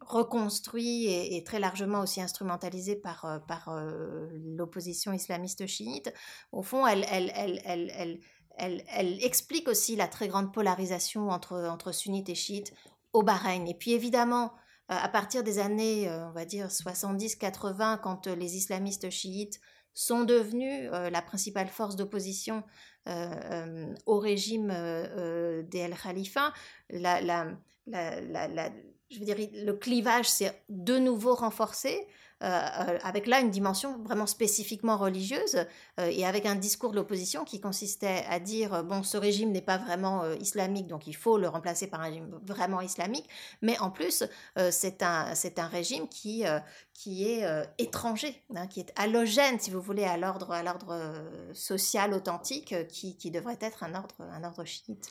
reconstruit 0.00 1.06
et, 1.06 1.42
très 1.44 1.58
largement 1.58 2.00
aussi 2.00 2.20
instrumentalisé 2.20 2.96
par, 2.96 3.24
euh, 3.24 3.38
par 3.38 3.68
euh, 3.68 4.28
l'opposition 4.56 5.12
islamiste 5.12 5.66
chiite, 5.66 6.12
au 6.52 6.62
fond, 6.62 6.86
elle, 6.86 7.04
elle, 7.10 7.32
elle, 7.64 8.20
elle, 8.56 9.24
explique 9.24 9.68
aussi 9.68 9.96
la 9.96 10.08
très 10.08 10.28
grande 10.28 10.52
polarisation 10.52 11.30
entre, 11.30 11.56
entre 11.68 11.92
sunnites 11.92 12.28
et 12.28 12.34
chiites 12.34 12.72
au 13.12 13.22
Bahreïn. 13.22 13.66
Et 13.66 13.74
puis 13.74 13.92
évidemment, 13.92 14.52
euh, 14.90 14.96
à 14.96 15.08
partir 15.08 15.42
des 15.42 15.58
années, 15.58 16.08
on 16.10 16.32
va 16.32 16.44
dire 16.44 16.68
70-80, 16.68 18.00
quand 18.00 18.26
les 18.28 18.56
islamistes 18.56 19.10
chiites 19.10 19.60
sont 19.92 20.24
devenus 20.24 20.90
la 20.90 21.22
principale 21.22 21.68
force 21.68 21.96
d'opposition 21.96 22.62
au 23.06 24.18
régime 24.18 24.68
des 24.68 25.78
El 25.78 25.96
Khalifa, 25.96 26.52
la, 26.90 27.22
la, 27.22 27.46
la, 27.86 28.70
je 29.10 29.18
veux 29.18 29.24
dire, 29.24 29.36
le 29.38 29.72
clivage 29.72 30.28
s'est 30.28 30.60
de 30.68 30.98
nouveau 30.98 31.34
renforcé 31.34 32.06
avec 32.40 33.26
là 33.26 33.40
une 33.40 33.50
dimension 33.50 33.96
vraiment 34.02 34.26
spécifiquement 34.26 34.98
religieuse 34.98 35.64
et 35.96 36.26
avec 36.26 36.44
un 36.44 36.54
discours 36.54 36.90
de 36.90 36.96
l'opposition 36.96 37.44
qui 37.44 37.62
consistait 37.62 38.26
à 38.28 38.38
dire 38.40 38.84
bon 38.84 39.02
ce 39.02 39.16
régime 39.16 39.52
n'est 39.52 39.62
pas 39.62 39.78
vraiment 39.78 40.30
islamique 40.34 40.86
donc 40.86 41.06
il 41.06 41.16
faut 41.16 41.38
le 41.38 41.48
remplacer 41.48 41.86
par 41.86 42.02
un 42.02 42.08
régime 42.08 42.38
vraiment 42.44 42.82
islamique 42.82 43.26
mais 43.62 43.78
en 43.78 43.90
plus 43.90 44.22
c'est 44.70 45.02
un 45.02 45.32
un 45.56 45.66
régime 45.66 46.08
qui 46.08 46.44
qui 46.92 47.26
est 47.26 47.46
étranger 47.78 48.42
hein, 48.54 48.66
qui 48.66 48.80
est 48.80 48.92
allogène 48.96 49.58
si 49.58 49.70
vous 49.70 49.80
voulez 49.80 50.04
à 50.04 50.18
l'ordre 50.18 50.52
à 50.52 50.62
l'ordre 50.62 51.14
social 51.54 52.12
authentique 52.12 52.74
qui, 52.88 53.16
qui 53.16 53.30
devrait 53.30 53.58
être 53.62 53.82
un 53.82 53.94
ordre 53.94 54.16
un 54.20 54.44
ordre 54.44 54.64
chiite. 54.64 55.08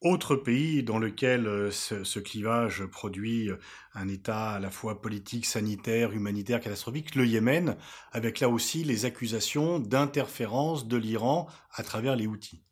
Autre 0.00 0.36
pays 0.36 0.84
dans 0.84 1.00
lequel 1.00 1.48
euh, 1.48 1.72
ce, 1.72 2.20
clivage 2.20 2.86
produit 2.86 3.50
euh, 3.50 3.58
un 3.94 4.06
état 4.06 4.52
à 4.52 4.60
la 4.60 4.70
fois 4.70 5.00
politique, 5.00 5.44
sanitaire, 5.44 6.12
humanitaire, 6.12 6.60
catastrophique, 6.60 7.16
le 7.16 7.26
Yémen, 7.26 7.76
avec 8.12 8.38
là 8.38 8.48
aussi 8.48 8.84
les 8.84 9.06
accusations 9.06 9.80
d'interférence 9.80 10.86
de 10.86 10.96
l'Iran 10.96 11.48
à 11.72 11.82
travers 11.82 12.14
les 12.14 12.28
outils. 12.28 12.62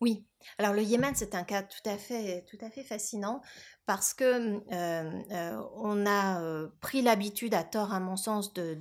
Oui, 0.00 0.24
alors 0.56 0.72
le 0.72 0.82
Yémen, 0.82 1.14
c'est 1.16 1.34
un 1.34 1.42
cas 1.42 1.64
tout 1.64 1.82
à 1.84 1.98
fait, 1.98 2.44
tout 2.48 2.58
à 2.64 2.70
fait 2.70 2.84
fascinant 2.84 3.42
parce 3.84 4.14
que 4.14 4.60
euh, 4.72 5.62
on 5.74 6.06
a 6.06 6.68
pris 6.80 7.02
l'habitude, 7.02 7.54
à 7.54 7.64
tort 7.64 7.92
à 7.92 7.98
mon 7.98 8.16
sens, 8.16 8.54
de, 8.54 8.78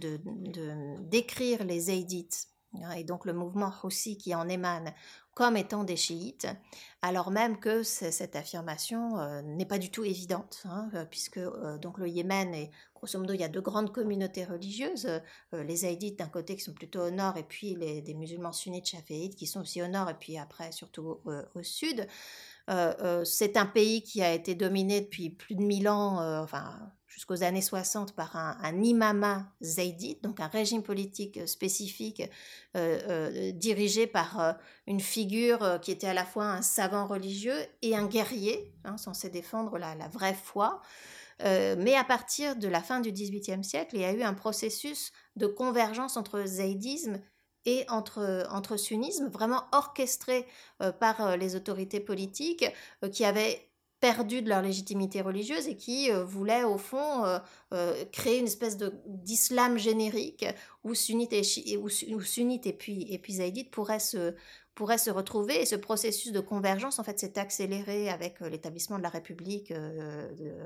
décrire 1.00 1.64
les 1.64 1.80
Zaydites 1.80 2.51
et 2.96 3.04
donc 3.04 3.26
le 3.26 3.34
mouvement 3.34 3.72
Houthi 3.84 4.18
qui 4.18 4.34
en 4.34 4.48
émane 4.48 4.94
comme 5.34 5.56
étant 5.56 5.84
des 5.84 5.96
chiites, 5.96 6.48
alors 7.02 7.32
même 7.32 7.58
que 7.58 7.84
cette 7.84 8.36
affirmation 8.36 9.18
euh, 9.18 9.42
n'est 9.42 9.66
pas 9.66 9.78
du 9.78 9.90
tout 9.90 10.04
évidente, 10.04 10.64
hein, 10.66 10.90
euh, 10.94 11.06
puisque 11.06 11.38
euh, 11.38 11.78
donc 11.78 11.98
le 12.00 12.08
Yémen 12.10 12.54
est 12.54 12.70
grosso 12.96 13.18
modo 13.18 13.34
il 13.34 13.40
y 13.40 13.44
a 13.44 13.48
deux 13.48 13.62
grandes 13.62 13.94
communautés 13.94 14.44
religieuses, 14.44 15.10
les 15.54 15.86
Haïdites 15.86 16.20
d'un 16.20 16.28
côté 16.28 16.56
qui 16.56 16.62
sont 16.62 16.74
plutôt 16.74 17.02
au 17.02 17.10
nord, 17.10 17.38
et 17.38 17.44
puis 17.44 17.76
les, 17.76 18.14
musulmans 18.14 18.52
sunnites 18.52 18.86
chaféites 18.86 19.36
qui 19.36 19.48
sont 19.48 19.62
aussi 19.62 19.82
au 19.82 19.88
nord, 19.88 20.10
et 20.10 20.14
puis 20.14 20.38
après 20.38 20.72
surtout 20.72 21.20
au 21.26 21.64
sud. 21.64 22.08
C'est 22.68 23.58
un 23.58 23.66
pays 23.66 24.04
qui 24.04 24.22
a 24.22 24.34
été 24.34 24.56
dominé 24.56 25.02
depuis 25.02 25.30
plus 25.30 25.56
de 25.56 25.62
mille 25.62 25.90
ans, 25.90 26.42
enfin 26.42 26.92
jusqu'aux 27.12 27.44
années 27.44 27.62
60 27.62 28.16
par 28.16 28.38
un, 28.38 28.58
un, 28.62 28.82
imama 28.82 29.52
zaydite, 29.62 30.24
donc 30.24 30.40
un 30.40 30.48
régime 30.48 30.82
politique 30.82 31.38
euh, 31.38 31.46
spécifique 31.46 32.22
euh, 32.78 33.00
euh, 33.10 33.52
dirigé 33.52 34.08
par 34.08 34.56
une 34.88 35.02
figure 35.02 35.80
qui 35.82 35.92
était 35.92 36.08
à 36.08 36.14
la 36.14 36.26
fois 36.26 36.46
un 36.46 36.62
savant 36.62 37.06
religieux 37.06 37.58
et 37.82 37.96
un 37.96 38.08
guerrier, 38.08 38.74
hein, 38.86 38.98
censé 38.98 39.30
défendre 39.30 39.78
la, 39.78 39.96
vraie 40.08 40.34
foi. 40.34 40.82
mais 41.40 41.96
à 41.96 42.04
partir 42.04 42.56
de 42.56 42.68
la 42.68 42.82
fin 42.82 43.02
du 43.02 43.12
XVIIIe 43.12 43.64
siècle, 43.64 43.96
il 43.96 44.02
y 44.02 44.06
a 44.06 44.14
eu 44.14 44.22
un 44.22 44.34
processus 44.34 45.12
de 45.36 45.48
convergence 45.48 46.16
entre 46.16 46.46
zaydisme 46.46 47.20
et 47.66 47.86
entre, 47.90 48.78
sunnisme, 48.78 49.28
vraiment 49.30 49.64
orchestré 49.72 50.48
par 51.00 51.38
les 51.38 51.56
autorités 51.56 52.00
politiques 52.00 52.66
qui 53.12 53.26
avaient 53.26 53.72
perdus 54.02 54.42
de 54.42 54.50
leur 54.50 54.62
légitimité 54.62 55.22
religieuse 55.22 55.68
et 55.68 55.78
qui 55.78 56.12
euh, 56.12 56.26
voulaient 56.26 56.64
au 56.64 56.78
fond 56.78 57.24
euh, 57.24 57.38
euh, 57.74 58.04
créer 58.12 58.40
une 58.40 58.48
espèce 58.48 58.78
d'islam 59.06 59.78
générique 59.78 60.44
où 60.84 60.96
sunnites 60.96 61.34
et, 61.34 61.78
où, 61.78 61.88
sunnites 61.88 62.66
et 62.66 62.74
puis 62.74 63.06
et 63.14 63.20
puis 63.20 63.34
zaïdites 63.34 63.72
pourraient 63.72 64.00
se 64.00 64.36
pourraient 64.74 64.98
se 64.98 65.12
retrouver. 65.12 65.62
Et 65.62 65.66
ce 65.66 65.76
processus 65.76 66.32
de 66.32 66.40
convergence 66.40 66.98
en 66.98 67.04
fait 67.04 67.20
s'est 67.20 67.38
accéléré 67.38 68.10
avec 68.10 68.40
l'établissement 68.40 68.98
de 68.98 69.04
la 69.04 69.10
République 69.10 69.72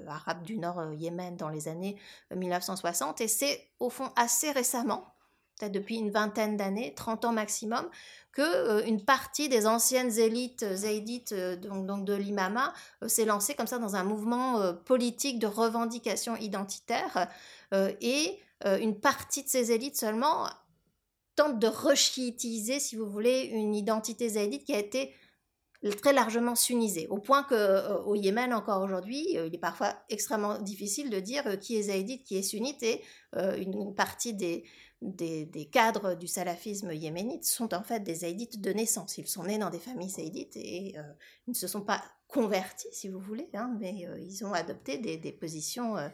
arabe 0.07 0.43
du 0.43 0.57
Nord 0.57 0.93
Yémen 0.93 1.35
dans 1.35 1.49
les 1.49 1.67
années 1.67 1.97
1960 2.33 3.19
et 3.19 3.27
c'est 3.27 3.67
au 3.79 3.89
fond 3.89 4.09
assez 4.15 4.51
récemment 4.51 5.14
peut-être 5.57 5.71
depuis 5.71 5.95
une 5.95 6.11
vingtaine 6.11 6.57
d'années, 6.57 6.93
30 6.95 7.25
ans 7.25 7.33
maximum, 7.33 7.87
que 8.35 8.41
euh, 8.41 8.85
une 8.85 9.03
partie 9.03 9.49
des 9.49 9.65
anciennes 9.65 10.19
élites 10.19 10.63
euh, 10.63 10.75
zaïdites 10.75 11.31
euh, 11.31 11.55
donc, 11.55 12.05
de 12.05 12.13
l'imama 12.13 12.73
s'est 13.07 13.25
lancée 13.25 13.55
comme 13.55 13.65
ça 13.65 13.79
dans 13.79 13.95
un 13.95 14.03
mouvement 14.03 14.73
politique 14.83 15.39
de 15.39 15.47
revendication 15.47 16.35
identitaire 16.35 17.29
et 17.71 18.39
une 18.63 18.99
partie 18.99 19.43
de 19.43 19.49
ces 19.49 19.71
élites 19.71 19.97
seulement 19.97 20.47
tente 21.35 21.59
de 21.59 21.67
rechiitiser, 21.67 22.79
si 22.79 22.95
vous 22.95 23.09
voulez, 23.09 23.49
une 23.53 23.75
identité 23.75 24.29
zaïdite 24.29 24.65
qui 24.65 24.73
a 24.73 24.79
été 24.79 25.13
très 26.01 26.13
largement 26.13 26.55
sunnisée, 26.55 27.07
au 27.09 27.19
point 27.19 27.43
que 27.43 28.03
au 28.05 28.15
Yémen 28.15 28.53
encore 28.53 28.81
aujourd'hui, 28.81 29.25
il 29.33 29.53
est 29.53 29.59
parfois 29.59 29.93
extrêmement 30.09 30.57
difficile 30.59 31.09
de 31.09 31.19
dire 31.19 31.59
qui 31.59 31.77
est 31.77 31.83
zaïdite, 31.83 32.23
qui 32.23 32.37
est 32.37 32.43
sunnite, 32.43 32.81
et 32.83 33.03
une 33.35 33.93
partie 33.93 34.33
des, 34.33 34.63
des, 35.01 35.69
cadres 35.71 36.15
du 36.15 36.27
salafisme 36.27 36.91
yéménite 36.91 37.43
sont 37.43 37.73
en 37.73 37.83
fait 37.83 38.01
des 38.01 38.15
zaïdites 38.15 38.61
de 38.61 38.71
naissance. 38.71 39.17
Ils 39.17 39.27
sont 39.27 39.43
nés 39.43 39.57
dans 39.57 39.69
des 39.69 39.79
familles 39.79 40.09
zaïdites 40.09 40.55
et 40.55 40.95
euh, 40.97 41.01
ils 41.47 41.51
ne 41.51 41.55
se 41.55 41.67
sont 41.67 41.81
pas 41.81 42.03
convertis, 42.27 42.87
si 42.91 43.09
vous 43.09 43.19
voulez, 43.19 43.49
hein, 43.53 43.75
mais 43.79 44.07
euh, 44.07 44.19
ils 44.19 44.45
ont 44.45 44.53
adopté 44.53 44.97
des, 44.97 45.31
positions, 45.31 45.97
euh, 45.97 46.07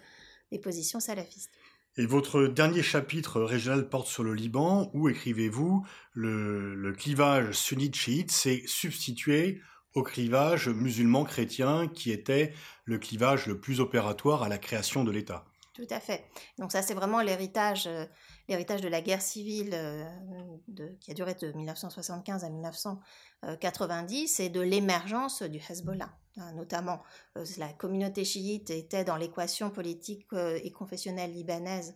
des 0.52 0.60
positions 0.60 1.00
salafistes. 1.00 1.52
Et 1.98 2.06
votre 2.06 2.48
dernier 2.48 2.84
chapitre 2.84 3.42
régional 3.42 3.90
porte 3.90 4.08
sur 4.08 4.24
le 4.24 4.34
Liban, 4.34 4.90
où 4.94 5.10
écrivez-vous? 5.10 5.86
Le, 6.14 6.74
le 6.74 6.94
clivage 6.94 7.52
sunnite-chiite 7.52 8.32
s'est 8.32 8.64
substitué 8.66 9.62
au 9.94 10.04
clivage 10.04 10.70
musulman-chrétien 10.70 11.88
qui 11.90 12.12
était 12.12 12.54
le 12.86 12.98
clivage 12.98 13.46
le 13.48 13.60
plus 13.60 13.82
opératoire 13.82 14.44
à 14.44 14.50
la 14.50 14.58
création 14.58 15.04
de 15.04 15.12
l'État. 15.12 15.51
Tout 15.82 15.94
à 15.96 16.00
fait. 16.00 16.24
Donc 16.60 16.72
ça, 16.72 16.84
c'est 16.84 16.94
vraiment 16.94 17.22
l'héritage 17.22 17.90
l'héritage 18.48 18.82
de 18.82 18.88
la 18.88 19.02
guerre 19.02 19.22
civile 19.22 19.72
euh, 19.74 20.06
qui 21.00 21.10
a 21.10 21.14
duré 21.16 21.34
de 21.34 21.52
1975 21.52 22.44
à 22.44 22.50
1990 22.50 24.40
et 24.42 24.50
de 24.50 24.62
l'émergence 24.62 25.42
du 25.42 25.58
Hezbollah. 25.58 26.10
Hein, 26.38 26.54
notamment, 26.54 27.02
euh, 27.38 27.46
la 27.58 27.74
communauté 27.74 28.24
chiite 28.24 28.70
était 28.70 29.04
dans 29.04 29.18
l'équation 29.18 29.70
politique 29.70 30.26
euh, 30.34 30.60
et 30.64 30.72
confessionnelle 30.72 31.34
libanaise 31.34 31.94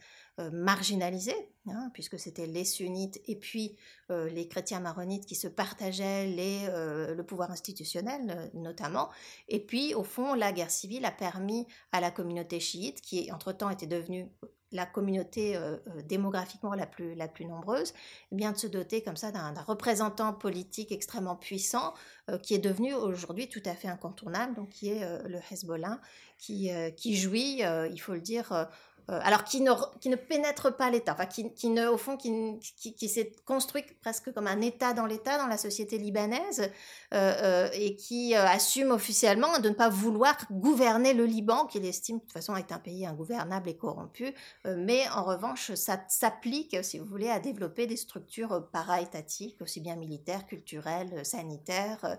marginalisée, 0.52 1.50
hein, 1.70 1.90
puisque 1.94 2.20
c'était 2.20 2.46
les 2.46 2.66
sunnites 2.66 3.22
et 3.26 3.38
puis 3.38 3.78
les 4.10 4.50
chrétiens 4.50 4.82
maronites 4.82 5.26
qui 5.26 5.36
se 5.36 5.48
partageaient 5.48 6.28
le 6.28 7.22
pouvoir 7.22 7.52
institutionnel, 7.52 8.52
notamment. 8.54 9.10
Et 9.48 9.62
puis, 9.62 9.94
au 9.94 10.04
fond, 10.04 10.34
la 10.34 10.52
guerre 10.52 10.72
civile 10.72 11.06
a 11.06 11.12
permis 11.12 11.68
à 11.94 12.02
la 12.02 12.12
communauté 12.12 12.60
chiite, 12.60 13.00
qui 13.00 13.32
entre-temps 13.32 13.70
était 13.70 13.88
devenue 13.88 14.30
la 14.76 14.86
communauté 14.86 15.56
euh, 15.56 15.78
euh, 15.88 16.02
démographiquement 16.04 16.74
la 16.74 16.86
plus, 16.86 17.16
la 17.16 17.28
plus 17.28 17.46
nombreuse, 17.46 17.94
eh 18.32 18.36
bien 18.36 18.52
de 18.52 18.58
se 18.58 18.68
doter 18.68 19.02
comme 19.02 19.16
ça 19.16 19.32
d'un 19.32 19.54
représentant 19.66 20.34
politique 20.34 20.92
extrêmement 20.92 21.36
puissant 21.36 21.94
euh, 22.30 22.38
qui 22.38 22.54
est 22.54 22.60
devenu 22.60 22.94
aujourd'hui 22.94 23.48
tout 23.48 23.64
à 23.66 23.74
fait 23.74 23.88
incontournable, 23.88 24.54
donc 24.54 24.70
qui 24.70 24.90
est 24.90 25.06
le 25.28 25.40
Hezbollah, 25.52 26.00
qui, 26.38 26.70
qui 26.98 27.16
jouit, 27.16 27.62
il 27.62 27.98
faut 28.00 28.14
le 28.14 28.20
dire, 28.20 28.68
euh, 29.10 29.20
alors 29.24 29.44
qui 29.44 29.62
ne, 29.62 30.16
pénètre 30.16 30.76
pas 30.76 30.90
l'État, 30.90 31.14
enfin 31.14 31.26
qui, 31.28 31.70
ne, 31.70 31.88
au 31.88 31.98
fond, 31.98 32.18
qui, 32.18 32.60
qui, 32.60 33.10
s'est 33.10 33.32
construit 33.46 33.84
presque 34.02 34.34
comme 34.34 34.48
un 34.48 34.62
État 34.62 34.94
dans 34.94 35.06
l'État, 35.06 35.38
dans 35.38 35.48
la 35.48 35.58
société 35.58 35.98
libanaise, 35.98 36.72
euh, 37.14 37.34
euh, 37.44 37.70
et 37.74 37.96
qui 37.96 38.34
assume 38.34 38.92
officiellement 38.92 39.60
de 39.60 39.70
ne 39.70 39.76
pas 39.76 39.90
vouloir 39.90 40.36
gouverner 40.52 41.14
le 41.14 41.26
Liban, 41.26 41.66
qu'il 41.66 41.86
estime 41.86 42.18
de 42.18 42.22
toute 42.22 42.34
façon 42.34 42.56
être 42.56 42.72
un 42.72 42.80
pays 42.80 43.06
ingouvernable 43.06 43.70
et 43.70 43.78
corrompu, 43.78 44.34
mais 44.66 45.08
en 45.10 45.24
revanche, 45.24 45.74
ça 45.76 46.04
s'applique, 46.08 46.84
si 46.84 46.98
vous 46.98 47.06
voulez, 47.06 47.30
à 47.30 47.40
développer 47.40 47.88
des 47.88 47.98
structures 47.98 48.68
para-étatiques, 48.72 49.62
aussi 49.62 49.82
bien 49.82 49.96
militaires, 49.96 50.46
culturelles, 50.46 51.26
sanitaires 51.26 52.18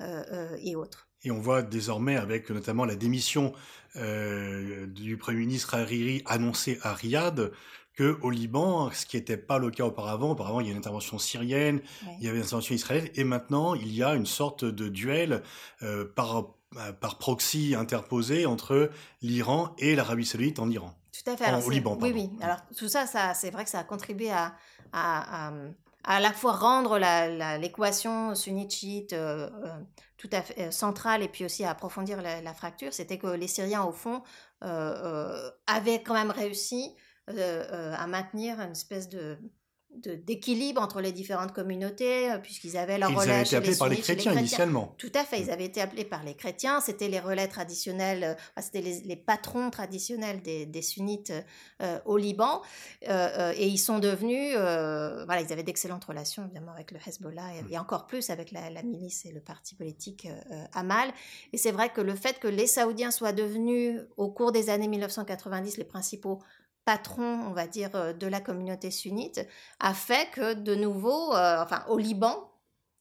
et 0.00 0.76
autres. 0.76 1.07
Et 1.24 1.30
on 1.30 1.40
voit 1.40 1.62
désormais, 1.62 2.16
avec 2.16 2.50
notamment 2.50 2.84
la 2.84 2.94
démission 2.94 3.52
euh, 3.96 4.86
du 4.86 5.16
Premier 5.16 5.38
ministre 5.38 5.74
Hariri 5.74 6.22
annoncée 6.26 6.78
à 6.82 6.94
Riyad, 6.94 7.50
que 7.94 8.16
au 8.22 8.30
Liban, 8.30 8.92
ce 8.92 9.04
qui 9.06 9.16
n'était 9.16 9.36
pas 9.36 9.58
le 9.58 9.70
cas 9.70 9.84
auparavant, 9.84 10.30
auparavant 10.30 10.60
il 10.60 10.66
y 10.66 10.68
a 10.68 10.72
une 10.72 10.78
intervention 10.78 11.18
syrienne, 11.18 11.80
il 12.20 12.24
y 12.24 12.28
avait 12.28 12.38
une 12.38 12.44
intervention 12.44 12.76
israélienne, 12.76 13.10
et 13.16 13.24
maintenant 13.24 13.74
il 13.74 13.92
y 13.92 14.04
a 14.04 14.14
une 14.14 14.26
sorte 14.26 14.64
de 14.64 14.88
duel 14.88 15.42
euh, 15.82 16.04
par, 16.04 16.54
euh, 16.76 16.92
par 16.92 17.18
proxy 17.18 17.74
interposé 17.76 18.46
entre 18.46 18.90
l'Iran 19.20 19.74
et 19.78 19.96
l'Arabie 19.96 20.26
saoudite 20.26 20.60
en 20.60 20.70
Iran. 20.70 20.94
Tout 21.12 21.28
à 21.28 21.36
fait. 21.36 21.66
au 21.66 21.70
Liban, 21.70 21.96
pardon. 21.96 22.14
Oui, 22.14 22.28
oui. 22.30 22.38
Alors 22.40 22.58
tout 22.76 22.86
ça, 22.86 23.06
ça 23.06 23.34
c'est 23.34 23.50
vrai 23.50 23.64
que 23.64 23.70
ça 23.70 23.80
a 23.80 23.84
contribué 23.84 24.30
à, 24.30 24.54
à, 24.92 25.48
à 25.48 25.52
la 26.08 26.32
fois 26.32 26.52
rendre 26.52 26.98
l'équation 27.58 28.34
sunnite-chiite 28.34 29.12
euh, 29.12 29.50
euh, 29.64 30.28
à 30.32 30.44
euh, 30.58 30.70
centrale 30.70 31.22
et 31.22 31.28
puis 31.28 31.44
aussi 31.44 31.64
à 31.64 31.70
approfondir 31.70 32.22
la, 32.22 32.54
fracture, 32.54 32.94
c'était 32.94 33.18
que 33.18 33.26
les 33.26 33.46
Syriens, 33.46 33.84
au 33.84 33.92
fond, 33.92 34.22
avaient 34.60 36.02
quand 36.02 36.14
même 36.14 36.30
réussi 36.30 36.94
à 37.26 38.06
maintenir 38.06 38.58
une 38.60 38.72
espèce 38.72 39.08
de, 39.10 39.38
d'équilibre 40.06 40.80
entre 40.80 41.00
les 41.00 41.12
différentes 41.12 41.52
communautés, 41.52 42.30
euh, 42.30 42.38
puisqu'ils 42.38 42.76
avaient 42.76 42.98
leur 42.98 43.10
Ils 43.10 43.16
relais 43.16 43.32
avaient 43.32 43.42
été 43.42 43.56
appelés 43.56 43.72
les 43.72 43.78
par 43.78 43.88
les 43.88 43.96
sunnites, 43.96 44.06
chez 44.06 44.14
chrétiens 44.14 44.38
initialement. 44.38 44.94
Tout 44.98 45.12
à 45.14 45.24
fait, 45.24 45.40
ils 45.40 45.50
avaient 45.50 45.64
été 45.64 45.80
appelés 45.80 46.04
par 46.04 46.24
les 46.24 46.34
chrétiens, 46.34 46.80
c'était 46.80 47.08
les 47.08 47.20
relais 47.20 47.48
traditionnels, 47.48 48.24
euh, 48.24 48.32
enfin, 48.32 48.62
c'était 48.62 48.80
les, 48.80 49.00
les 49.00 49.16
patrons 49.16 49.70
traditionnels 49.70 50.42
des, 50.42 50.66
des 50.66 50.82
sunnites 50.82 51.32
euh, 51.80 51.98
au 52.04 52.16
Liban, 52.16 52.62
euh, 53.08 53.52
et 53.56 53.66
ils 53.66 53.78
sont 53.78 53.98
devenus, 53.98 54.54
euh, 54.56 55.24
voilà, 55.24 55.42
ils 55.42 55.52
avaient 55.52 55.62
d'excellentes 55.62 56.04
relations 56.04 56.44
évidemment 56.44 56.72
avec 56.72 56.90
le 56.90 56.98
Hezbollah, 57.06 57.54
et, 57.54 57.74
et 57.74 57.78
encore 57.78 58.06
plus 58.06 58.30
avec 58.30 58.50
la, 58.52 58.70
la 58.70 58.82
milice 58.82 59.26
et 59.26 59.32
le 59.32 59.40
parti 59.40 59.74
politique 59.74 60.26
Amal. 60.72 61.10
Et 61.52 61.58
c'est 61.58 61.72
vrai 61.72 61.90
que 61.90 62.00
le 62.00 62.14
fait 62.14 62.38
que 62.38 62.48
les 62.48 62.66
Saoudiens 62.66 63.10
soient 63.10 63.32
devenus, 63.32 64.00
au 64.16 64.30
cours 64.30 64.52
des 64.52 64.70
années 64.70 64.88
1990, 64.88 65.78
les 65.78 65.84
principaux 65.84 66.40
patrons, 66.88 67.42
on 67.46 67.52
va 67.52 67.66
dire, 67.66 67.94
euh, 67.96 68.14
de 68.14 68.26
la 68.26 68.40
communauté 68.40 68.90
sunnite, 68.90 69.46
a 69.78 69.92
fait 69.92 70.30
que 70.30 70.54
de 70.54 70.74
nouveau, 70.74 71.34
euh, 71.34 71.62
enfin 71.62 71.84
au 71.88 71.98
Liban, 71.98 72.50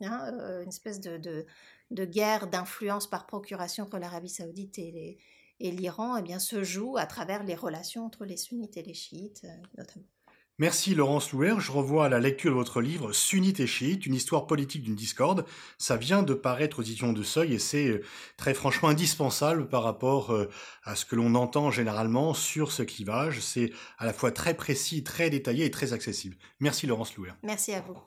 hein, 0.02 0.30
euh, 0.42 0.64
une 0.64 0.68
espèce 0.68 1.00
de, 1.00 1.46
guerre 1.90 2.48
d'influence 2.48 3.10
par 3.10 3.26
procuration 3.26 3.86
entre 3.86 3.98
l'Arabie 3.98 4.28
saoudite 4.28 4.78
et 4.78 4.92
les- 5.62 5.72
l'Iran 5.72 6.18
eh 6.18 6.38
se 6.38 6.66
joue 6.66 6.98
à 6.98 7.06
travers 7.06 7.46
les 7.46 7.56
relations 7.56 8.06
entre 8.06 8.26
les 8.26 8.36
sunnites 8.36 8.76
et 8.76 8.84
les 8.84 8.94
chiites, 8.94 9.48
notamment. 9.78 10.06
Merci 10.60 10.96
Laurence 10.96 11.34
Louer. 11.34 11.54
Je 11.60 11.72
revois 11.72 12.06
à 12.06 12.10
la 12.10 12.20
lecture 12.20 12.50
de 12.50 12.56
votre 12.56 12.82
livre 12.82 13.14
Sunnite 13.14 13.60
et 13.60 13.68
chiite, 13.68 14.08
une 14.08 14.16
histoire 14.16 14.48
politique 14.48 14.82
d'une 14.82 14.96
discorde. 14.96 15.46
Ça 15.78 15.98
vient 15.98 16.24
de 16.24 16.34
paraître 16.34 16.80
aux 16.80 16.82
éditions 16.82 17.14
de 17.14 17.22
Seuil 17.22 17.54
et 17.54 17.60
c'est 17.60 17.88
euh, 17.90 18.04
très 18.38 18.56
franchement 18.56 18.90
indispensable 18.90 19.70
par 19.70 19.84
rapport 19.84 20.34
euh, 20.34 20.50
à 20.84 20.96
ce 20.96 21.06
que 21.06 21.16
l'on 21.16 21.36
entend 21.36 21.70
généralement 21.70 22.34
sur 22.34 22.72
ce 22.72 22.82
clivage. 22.82 23.40
C'est 23.40 23.72
à 24.00 24.08
la 24.08 24.14
fois 24.14 24.32
très 24.32 24.56
précis, 24.56 25.04
très 25.04 25.30
détaillé 25.30 25.66
et 25.66 25.72
très 25.72 25.94
accessible. 25.94 26.36
Merci 26.60 26.88
Laurence 26.88 27.16
Louer. 27.16 27.34
Merci 27.44 27.74
à 27.74 27.82
vous. 27.82 28.00